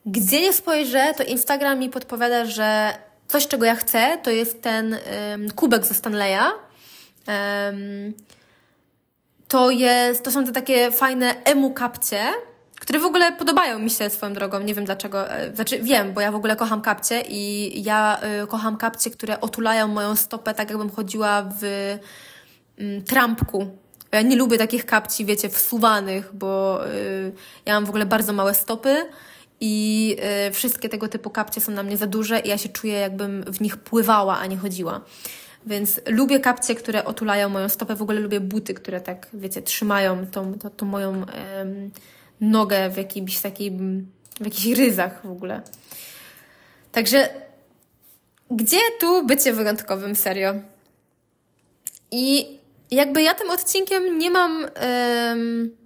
gdzie 0.06 0.42
nie 0.42 0.54
spojrzę, 0.54 1.14
to 1.18 1.24
Instagram 1.24 1.80
mi 1.80 1.90
podpowiada, 1.90 2.46
że 2.46 2.94
coś, 3.28 3.48
czego 3.48 3.66
ja 3.66 3.76
chcę, 3.76 4.18
to 4.24 4.32
jest 4.32 4.62
ten 4.62 4.98
um, 5.32 5.52
kubek 5.52 5.86
ze 5.86 5.94
Stanleya. 5.94 6.52
Um, 7.28 8.14
to 9.48 9.72
jest, 9.72 10.24
to 10.24 10.32
są 10.32 10.46
te 10.46 10.52
takie 10.52 10.92
fajne 10.92 11.36
emu 11.44 11.72
kapcie, 11.74 12.20
które 12.82 13.00
w 13.00 13.06
ogóle 13.06 13.32
podobają 13.32 13.80
mi 13.80 13.90
się 13.90 14.10
swoją 14.10 14.34
drogą, 14.34 14.60
nie 14.60 14.74
wiem 14.74 14.86
dlaczego, 14.86 15.32
e, 15.32 15.56
znaczy 15.56 15.80
wiem, 15.80 16.14
bo 16.14 16.22
ja 16.22 16.32
w 16.32 16.36
ogóle 16.36 16.56
kocham 16.56 16.82
kapcie 16.82 17.22
i 17.30 17.84
ja 17.84 18.20
y, 18.44 18.48
kocham 18.48 18.78
kapcie, 18.78 19.12
które 19.12 19.42
otulają 19.42 19.88
moją 19.88 20.16
stopę 20.16 20.54
tak 20.54 20.70
jakbym 20.70 20.90
chodziła 20.90 21.44
w 21.62 21.64
Mm, 22.82 23.04
trampku. 23.04 23.68
Ja 24.12 24.22
nie 24.22 24.36
lubię 24.36 24.58
takich 24.58 24.86
kapci, 24.86 25.26
wiecie, 25.26 25.50
wsuwanych, 25.50 26.30
bo 26.34 26.82
y, 26.88 27.32
ja 27.66 27.74
mam 27.74 27.86
w 27.86 27.90
ogóle 27.90 28.06
bardzo 28.06 28.34
małe 28.34 28.54
stopy 28.54 29.06
i 29.60 30.18
wszystkie 30.52 30.90
tego 30.90 31.08
typu 31.08 31.30
kapcie 31.30 31.62
są 31.62 31.72
na 31.72 31.84
mnie 31.84 31.98
za 31.98 32.08
duże 32.08 32.40
i 32.40 32.50
ja 32.50 32.58
się 32.58 32.70
czuję, 32.70 32.94
jakbym 32.94 33.44
w 33.44 33.62
nich 33.62 33.78
pływała, 33.78 34.38
a 34.38 34.46
nie 34.46 34.58
chodziła. 34.58 35.02
Więc 35.66 36.02
lubię 36.08 36.40
kapcie, 36.40 36.76
które 36.76 37.06
otulają 37.06 37.50
moją 37.50 37.70
stopę. 37.70 37.96
W 37.96 38.02
ogóle 38.02 38.20
lubię 38.20 38.40
buty, 38.40 38.74
które 38.74 39.02
tak, 39.02 39.28
wiecie, 39.34 39.62
trzymają 39.62 40.28
tą, 40.28 40.54
tą, 40.54 40.70
tą 40.70 40.86
moją 40.86 41.26
nogę 42.42 42.90
w 42.90 42.98
jakimś 42.98 43.40
takim, 43.40 44.08
w 44.40 44.46
jakichś 44.46 44.78
ryzach 44.78 45.22
w 45.24 45.32
ogóle. 45.32 45.62
Także 46.92 47.30
gdzie 48.52 48.80
tu 49.00 49.26
bycie 49.26 49.54
wyjątkowym, 49.54 50.16
serio? 50.16 50.54
I 52.12 52.58
jakby 52.92 53.22
ja 53.22 53.34
tym 53.34 53.50
odcinkiem 53.50 54.18
nie 54.18 54.30
mam. 54.30 54.66
Um, 55.30 55.82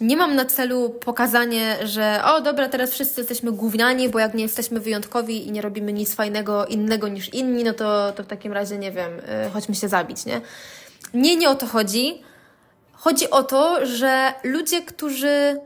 nie 0.00 0.16
mam 0.16 0.34
na 0.34 0.44
celu 0.44 0.90
pokazanie, 0.90 1.76
że 1.84 2.20
o 2.24 2.40
dobra, 2.40 2.68
teraz 2.68 2.90
wszyscy 2.90 3.20
jesteśmy 3.20 3.52
gówniani, 3.52 4.08
bo 4.08 4.18
jak 4.18 4.34
nie 4.34 4.42
jesteśmy 4.42 4.80
wyjątkowi 4.80 5.46
i 5.46 5.52
nie 5.52 5.62
robimy 5.62 5.92
nic 5.92 6.14
fajnego 6.14 6.66
innego 6.66 7.08
niż 7.08 7.34
inni, 7.34 7.64
no 7.64 7.72
to, 7.72 8.12
to 8.12 8.22
w 8.22 8.26
takim 8.26 8.52
razie 8.52 8.78
nie 8.78 8.92
wiem, 8.92 9.16
yy, 9.16 9.50
chodźmy 9.52 9.74
się 9.74 9.88
zabić, 9.88 10.26
nie? 10.26 10.40
Nie, 11.14 11.36
nie 11.36 11.50
o 11.50 11.54
to 11.54 11.66
chodzi. 11.66 12.22
Chodzi 13.08 13.30
o 13.30 13.42
to, 13.42 13.86
że 13.86 14.34
ludzie, 14.44 14.82
którzy 14.82 15.60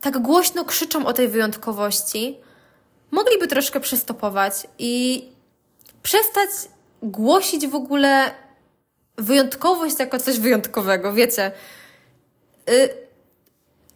tak 0.00 0.18
głośno 0.18 0.64
krzyczą 0.64 1.06
o 1.06 1.12
tej 1.12 1.28
wyjątkowości, 1.28 2.38
mogliby 3.10 3.46
troszkę 3.46 3.80
przystopować 3.80 4.52
i 4.78 5.24
przestać 6.02 6.50
głosić 7.02 7.66
w 7.66 7.74
ogóle 7.74 8.30
wyjątkowość 9.16 9.98
jako 9.98 10.18
coś 10.18 10.38
wyjątkowego, 10.38 11.12
wiecie. 11.12 11.52
Y, 12.70 12.88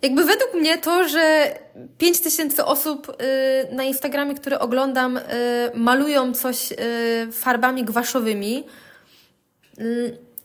jakby 0.03 0.25
według 0.25 0.55
mnie 0.55 0.79
to, 0.79 1.09
że 1.09 1.55
5 1.99 2.21
tysięcy 2.21 2.65
osób 2.65 3.09
y, 3.09 3.75
na 3.75 3.85
Instagramie, 3.85 4.35
które 4.35 4.59
oglądam, 4.59 5.17
y, 5.17 5.23
malują 5.75 6.35
coś 6.35 6.73
farbami 7.33 7.85
gwaszowymi 7.85 8.65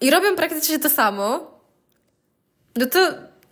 i 0.01 0.09
robią 0.11 0.36
praktycznie 0.36 0.80
to 0.80 0.89
samo, 0.89 1.59
no 2.76 2.86
to 2.86 2.99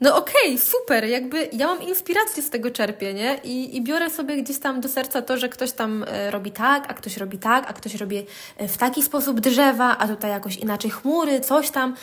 no 0.01 0.17
okej, 0.17 0.45
okay, 0.45 0.57
super, 0.57 1.05
jakby 1.05 1.49
ja 1.53 1.67
mam 1.67 1.81
inspirację 1.81 2.43
z 2.43 2.49
tego 2.49 2.71
czerpię, 2.71 3.13
nie? 3.13 3.39
I, 3.43 3.77
I 3.77 3.81
biorę 3.81 4.09
sobie 4.09 4.43
gdzieś 4.43 4.59
tam 4.59 4.81
do 4.81 4.89
serca 4.89 5.21
to, 5.21 5.37
że 5.37 5.49
ktoś 5.49 5.71
tam 5.71 6.05
e, 6.07 6.31
robi 6.31 6.51
tak, 6.51 6.91
a 6.91 6.93
ktoś 6.93 7.17
robi 7.17 7.37
tak, 7.37 7.69
a 7.69 7.73
ktoś 7.73 7.95
robi 7.95 8.25
e, 8.57 8.67
w 8.67 8.77
taki 8.77 9.03
sposób 9.03 9.39
drzewa, 9.39 9.97
a 9.97 10.07
tutaj 10.07 10.31
jakoś 10.31 10.57
inaczej 10.57 10.91
chmury, 10.91 11.39
coś 11.39 11.69
tam. 11.69 11.95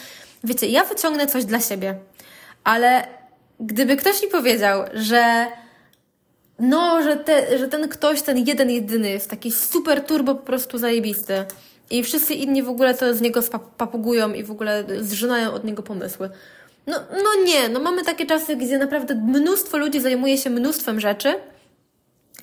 Wiecie, 0.44 0.66
ja 0.66 0.84
wyciągnę 0.84 1.26
coś 1.26 1.44
dla 1.44 1.60
siebie, 1.60 1.98
ale 2.64 3.06
gdyby 3.60 3.96
ktoś 3.96 4.22
mi 4.22 4.28
powiedział, 4.28 4.84
że 4.94 5.46
no, 6.58 7.02
że, 7.02 7.16
te, 7.16 7.58
że 7.58 7.68
ten 7.68 7.88
ktoś, 7.88 8.22
ten 8.22 8.38
jeden 8.38 8.70
jedyny 8.70 9.10
jest 9.10 9.30
taki 9.30 9.52
super 9.52 10.04
turbo 10.04 10.34
po 10.34 10.42
prostu 10.42 10.78
zajebisty 10.78 11.44
i 11.90 12.02
wszyscy 12.02 12.34
inni 12.34 12.62
w 12.62 12.68
ogóle 12.68 12.94
to 12.94 13.14
z 13.14 13.20
niego 13.20 13.40
papugują 13.76 14.32
i 14.32 14.44
w 14.44 14.50
ogóle 14.50 14.84
zrzynają 15.00 15.52
od 15.52 15.64
niego 15.64 15.82
pomysły. 15.82 16.30
No, 16.86 17.00
no 17.12 17.44
nie, 17.44 17.68
no 17.68 17.80
mamy 17.80 18.04
takie 18.04 18.26
czasy, 18.26 18.56
gdzie 18.56 18.78
naprawdę 18.78 19.14
mnóstwo 19.14 19.78
ludzi 19.78 20.00
zajmuje 20.00 20.38
się 20.38 20.50
mnóstwem 20.50 21.00
rzeczy 21.00 21.34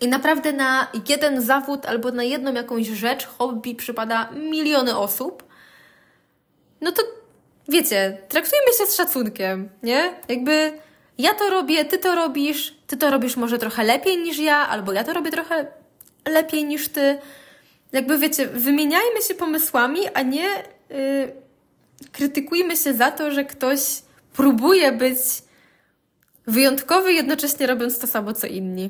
i 0.02 0.08
naprawdę 0.08 0.54
na 0.54 0.88
jeden 1.10 1.42
zawód 1.42 1.86
albo 1.86 2.12
na 2.12 2.24
jedną 2.24 2.54
jakąś 2.54 2.88
rzecz, 2.88 3.26
hobby 3.26 3.76
przypada 3.76 4.30
miliony 4.32 4.98
osób. 4.98 5.44
No 6.82 6.92
to 6.92 7.02
wiecie, 7.70 8.18
traktujmy 8.30 8.74
się 8.78 8.86
z 8.86 8.96
szacunkiem, 8.96 9.70
nie? 9.84 10.14
Jakby 10.30 10.72
ja 11.18 11.34
to 11.34 11.50
robię, 11.50 11.86
ty 11.86 11.98
to 11.98 12.16
robisz, 12.16 12.76
ty 12.88 12.98
to 12.98 13.12
robisz 13.12 13.38
może 13.38 13.58
trochę 13.58 13.84
lepiej 13.84 14.18
niż 14.18 14.38
ja, 14.40 14.68
albo 14.68 14.94
ja 14.94 15.04
to 15.04 15.14
robię 15.14 15.32
trochę 15.32 15.68
lepiej 16.28 16.66
niż 16.66 16.90
ty. 16.90 17.18
Jakby 17.92 18.18
wiecie, 18.18 18.48
wymieniajmy 18.48 19.22
się 19.28 19.34
pomysłami, 19.34 20.00
a 20.14 20.22
nie 20.22 20.50
yy, 20.90 21.32
krytykujmy 22.12 22.78
się 22.78 22.94
za 22.94 23.12
to, 23.12 23.32
że 23.32 23.46
ktoś 23.46 23.80
próbuje 24.34 24.92
być 24.92 25.18
wyjątkowy, 26.48 27.14
jednocześnie 27.14 27.68
robiąc 27.68 28.00
to 28.00 28.08
samo 28.08 28.34
co 28.34 28.48
inni. 28.48 28.90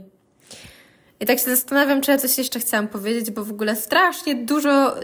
I 1.19 1.25
tak 1.25 1.39
się 1.39 1.45
zastanawiam, 1.45 2.01
czy 2.01 2.11
ja 2.11 2.17
coś 2.17 2.37
jeszcze 2.37 2.59
chciałam 2.59 2.87
powiedzieć, 2.87 3.31
bo 3.31 3.45
w 3.45 3.51
ogóle 3.51 3.75
strasznie 3.75 4.35
dużo 4.35 4.95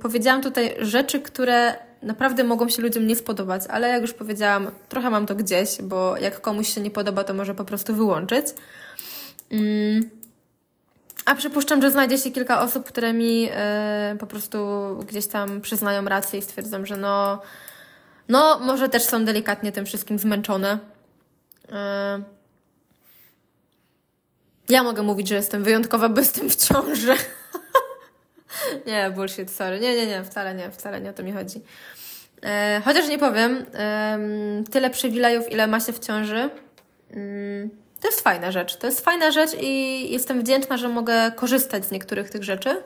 powiedziałam 0.00 0.42
tutaj 0.42 0.76
rzeczy, 0.80 1.20
które 1.20 1.74
naprawdę 2.02 2.44
mogą 2.44 2.68
się 2.68 2.82
ludziom 2.82 3.06
nie 3.06 3.16
spodobać, 3.16 3.62
ale 3.68 3.88
jak 3.88 4.02
już 4.02 4.12
powiedziałam, 4.12 4.70
trochę 4.88 5.10
mam 5.10 5.26
to 5.26 5.34
gdzieś, 5.34 5.82
bo 5.82 6.16
jak 6.16 6.40
komuś 6.40 6.74
się 6.74 6.80
nie 6.80 6.90
podoba, 6.90 7.24
to 7.24 7.34
może 7.34 7.54
po 7.54 7.64
prostu 7.64 7.94
wyłączyć. 7.94 8.46
A 11.24 11.34
przypuszczam, 11.34 11.82
że 11.82 11.90
znajdzie 11.90 12.18
się 12.18 12.30
kilka 12.30 12.62
osób, 12.62 12.86
które 12.86 13.12
mi 13.12 13.42
yy, 13.42 13.50
po 14.18 14.26
prostu 14.26 14.58
gdzieś 15.08 15.26
tam 15.26 15.60
przyznają 15.60 16.04
rację 16.04 16.38
i 16.38 16.42
stwierdzą, 16.42 16.86
że 16.86 16.96
no, 16.96 17.42
no 18.30 18.58
może 18.58 18.88
też 18.88 19.02
są 19.02 19.24
delikatnie 19.24 19.72
tym 19.72 19.86
wszystkim 19.86 20.18
zmęczone. 20.18 20.78
Yy. 21.68 21.74
Ja 24.68 24.82
mogę 24.82 25.02
mówić, 25.02 25.28
że 25.28 25.34
jestem 25.34 25.64
wyjątkowa, 25.64 26.08
bo 26.08 26.20
jestem 26.20 26.50
w 26.50 26.56
ciąży. 26.56 27.14
nie, 28.86 29.10
bullshit, 29.10 29.50
sorry. 29.50 29.80
Nie, 29.80 29.96
nie, 29.96 30.06
nie, 30.06 30.24
wcale 30.24 30.54
nie, 30.54 30.70
wcale 30.70 31.00
nie 31.00 31.10
o 31.10 31.12
to 31.12 31.22
mi 31.22 31.32
chodzi. 31.32 31.60
E, 32.42 32.82
chociaż 32.84 33.08
nie 33.08 33.18
powiem, 33.18 33.66
e, 33.74 34.18
tyle 34.70 34.90
przywilejów, 34.90 35.52
ile 35.52 35.66
ma 35.66 35.80
się 35.80 35.92
w 35.92 35.98
ciąży, 35.98 36.50
mm, 37.10 37.70
to 38.00 38.08
jest 38.08 38.20
fajna 38.20 38.52
rzecz. 38.52 38.76
To 38.76 38.86
jest 38.86 39.04
fajna 39.04 39.30
rzecz 39.30 39.50
i 39.60 40.12
jestem 40.12 40.40
wdzięczna, 40.40 40.76
że 40.76 40.88
mogę 40.88 41.32
korzystać 41.36 41.84
z 41.84 41.90
niektórych 41.90 42.30
tych 42.30 42.44
rzeczy, 42.44 42.70
e, 42.70 42.82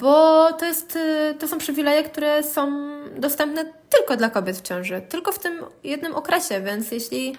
bo 0.00 0.52
to, 0.52 0.64
jest, 0.64 0.96
e, 0.96 1.34
to 1.34 1.48
są 1.48 1.58
przywileje, 1.58 2.04
które 2.04 2.42
są 2.42 2.88
dostępne 3.16 3.64
tylko 3.90 4.16
dla 4.16 4.30
kobiet 4.30 4.56
w 4.56 4.62
ciąży, 4.62 5.02
tylko 5.08 5.32
w 5.32 5.38
tym 5.38 5.64
jednym 5.84 6.14
okresie, 6.14 6.60
więc 6.60 6.90
jeśli 6.90 7.36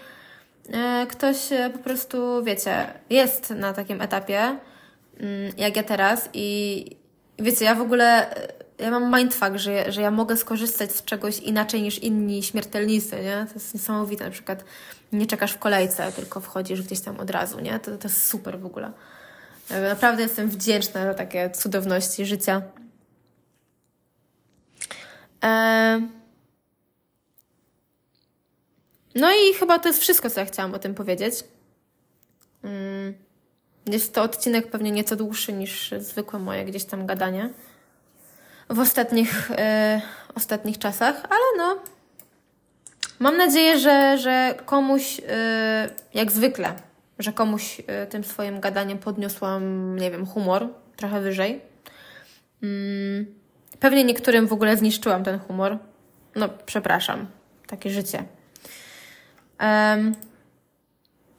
e, 0.73 1.07
ktoś 1.09 1.51
e, 1.51 1.69
po 1.69 1.79
prostu, 1.79 2.43
wiecie, 2.43 2.87
jest 3.09 3.49
na 3.49 3.73
takim 3.73 4.01
etapie, 4.01 4.39
mm, 4.39 5.53
jak 5.57 5.75
ja 5.75 5.83
teraz 5.83 6.29
i 6.33 6.85
wiecie, 7.39 7.65
ja 7.65 7.75
w 7.75 7.81
ogóle 7.81 8.35
ja 8.79 8.91
mam 8.91 9.19
mindfuck, 9.19 9.51
że, 9.55 9.91
że 9.91 10.01
ja 10.01 10.11
mogę 10.11 10.37
skorzystać 10.37 10.91
z 10.91 11.03
czegoś 11.03 11.39
inaczej 11.39 11.81
niż 11.81 11.99
inni 11.99 12.43
śmiertelnicy, 12.43 13.15
nie? 13.15 13.45
To 13.47 13.53
jest 13.53 13.73
niesamowite. 13.73 14.25
Na 14.25 14.31
przykład 14.31 14.63
nie 15.11 15.27
czekasz 15.27 15.51
w 15.51 15.57
kolejce, 15.57 16.11
tylko 16.11 16.39
wchodzisz 16.39 16.81
gdzieś 16.81 16.99
tam 16.99 17.19
od 17.19 17.29
razu, 17.29 17.59
nie? 17.59 17.79
To, 17.79 17.97
to 17.97 18.07
jest 18.07 18.29
super 18.29 18.59
w 18.59 18.65
ogóle. 18.65 18.91
Naprawdę 19.69 20.23
jestem 20.23 20.49
wdzięczna 20.49 21.05
za 21.05 21.13
takie 21.13 21.49
cudowności 21.49 22.25
życia. 22.25 22.61
Eee... 25.41 26.07
No 29.15 29.31
i 29.31 29.53
chyba 29.53 29.79
to 29.79 29.89
jest 29.89 30.01
wszystko, 30.01 30.29
co 30.29 30.39
ja 30.39 30.45
chciałam 30.45 30.73
o 30.73 30.79
tym 30.79 30.95
powiedzieć. 30.95 31.43
Mm. 32.63 33.13
Jest 33.85 34.13
to 34.13 34.23
odcinek 34.23 34.71
pewnie 34.71 34.91
nieco 34.91 35.15
dłuższy 35.15 35.53
niż 35.53 35.93
zwykłe 35.99 36.39
moje 36.39 36.65
gdzieś 36.65 36.85
tam 36.85 37.05
gadanie 37.05 37.49
w 38.69 38.79
ostatnich, 38.79 39.51
e, 39.51 40.01
ostatnich 40.35 40.77
czasach, 40.77 41.15
ale 41.29 41.57
no. 41.57 41.79
Mam 43.19 43.37
nadzieję, 43.37 43.79
że, 43.79 44.17
że 44.17 44.55
komuś, 44.65 45.21
e, 45.27 45.89
jak 46.13 46.31
zwykle, 46.31 46.73
że 47.19 47.33
komuś 47.33 47.81
e, 47.87 48.07
tym 48.07 48.23
swoim 48.23 48.59
gadaniem 48.59 48.97
podniosłam, 48.97 49.95
nie 49.99 50.11
wiem, 50.11 50.25
humor 50.25 50.67
trochę 50.95 51.21
wyżej. 51.21 51.61
Mm, 52.63 53.25
pewnie 53.79 54.03
niektórym 54.03 54.47
w 54.47 54.53
ogóle 54.53 54.77
zniszczyłam 54.77 55.23
ten 55.23 55.39
humor. 55.39 55.77
No, 56.35 56.49
przepraszam. 56.65 57.27
Takie 57.67 57.89
życie. 57.89 58.23
Um, 59.61 60.15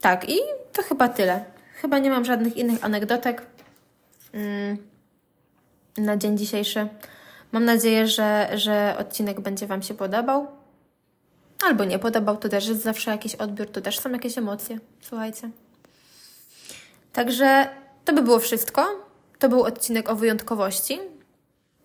tak, 0.01 0.29
i 0.29 0.39
to 0.73 0.83
chyba 0.83 1.09
tyle. 1.09 1.45
Chyba 1.75 1.99
nie 1.99 2.11
mam 2.11 2.25
żadnych 2.25 2.57
innych 2.57 2.85
anegdotek 2.85 3.47
um, 4.35 4.79
na 5.97 6.17
dzień 6.17 6.39
dzisiejszy. 6.39 6.89
Mam 7.53 7.65
nadzieję, 7.65 8.07
że, 8.07 8.51
że 8.55 8.97
odcinek 8.99 9.41
będzie 9.41 9.67
Wam 9.67 9.83
się 9.83 9.95
podobał. 9.95 10.47
Albo 11.67 11.85
nie 11.85 11.99
podobał, 11.99 12.37
to 12.37 12.49
też 12.49 12.69
jest 12.69 12.83
zawsze 12.83 13.11
jakiś 13.11 13.35
odbiór, 13.35 13.71
to 13.71 13.81
też 13.81 13.99
są 13.99 14.11
jakieś 14.11 14.39
emocje. 14.39 14.79
Słuchajcie. 15.01 15.51
Także 17.19 17.69
to 18.05 18.13
by 18.13 18.23
było 18.23 18.39
wszystko. 18.39 18.87
To 19.39 19.49
był 19.49 19.63
odcinek 19.63 20.11
o 20.11 20.17
wyjątkowości. 20.17 20.99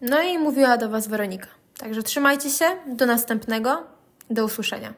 No 0.01 0.21
i 0.21 0.37
mówiła 0.37 0.77
do 0.77 0.89
Was 0.89 1.07
Weronika. 1.07 1.47
Także 1.77 2.03
trzymajcie 2.03 2.49
się. 2.49 2.65
Do 2.87 3.05
następnego. 3.05 3.83
Do 4.29 4.45
usłyszenia. 4.45 4.93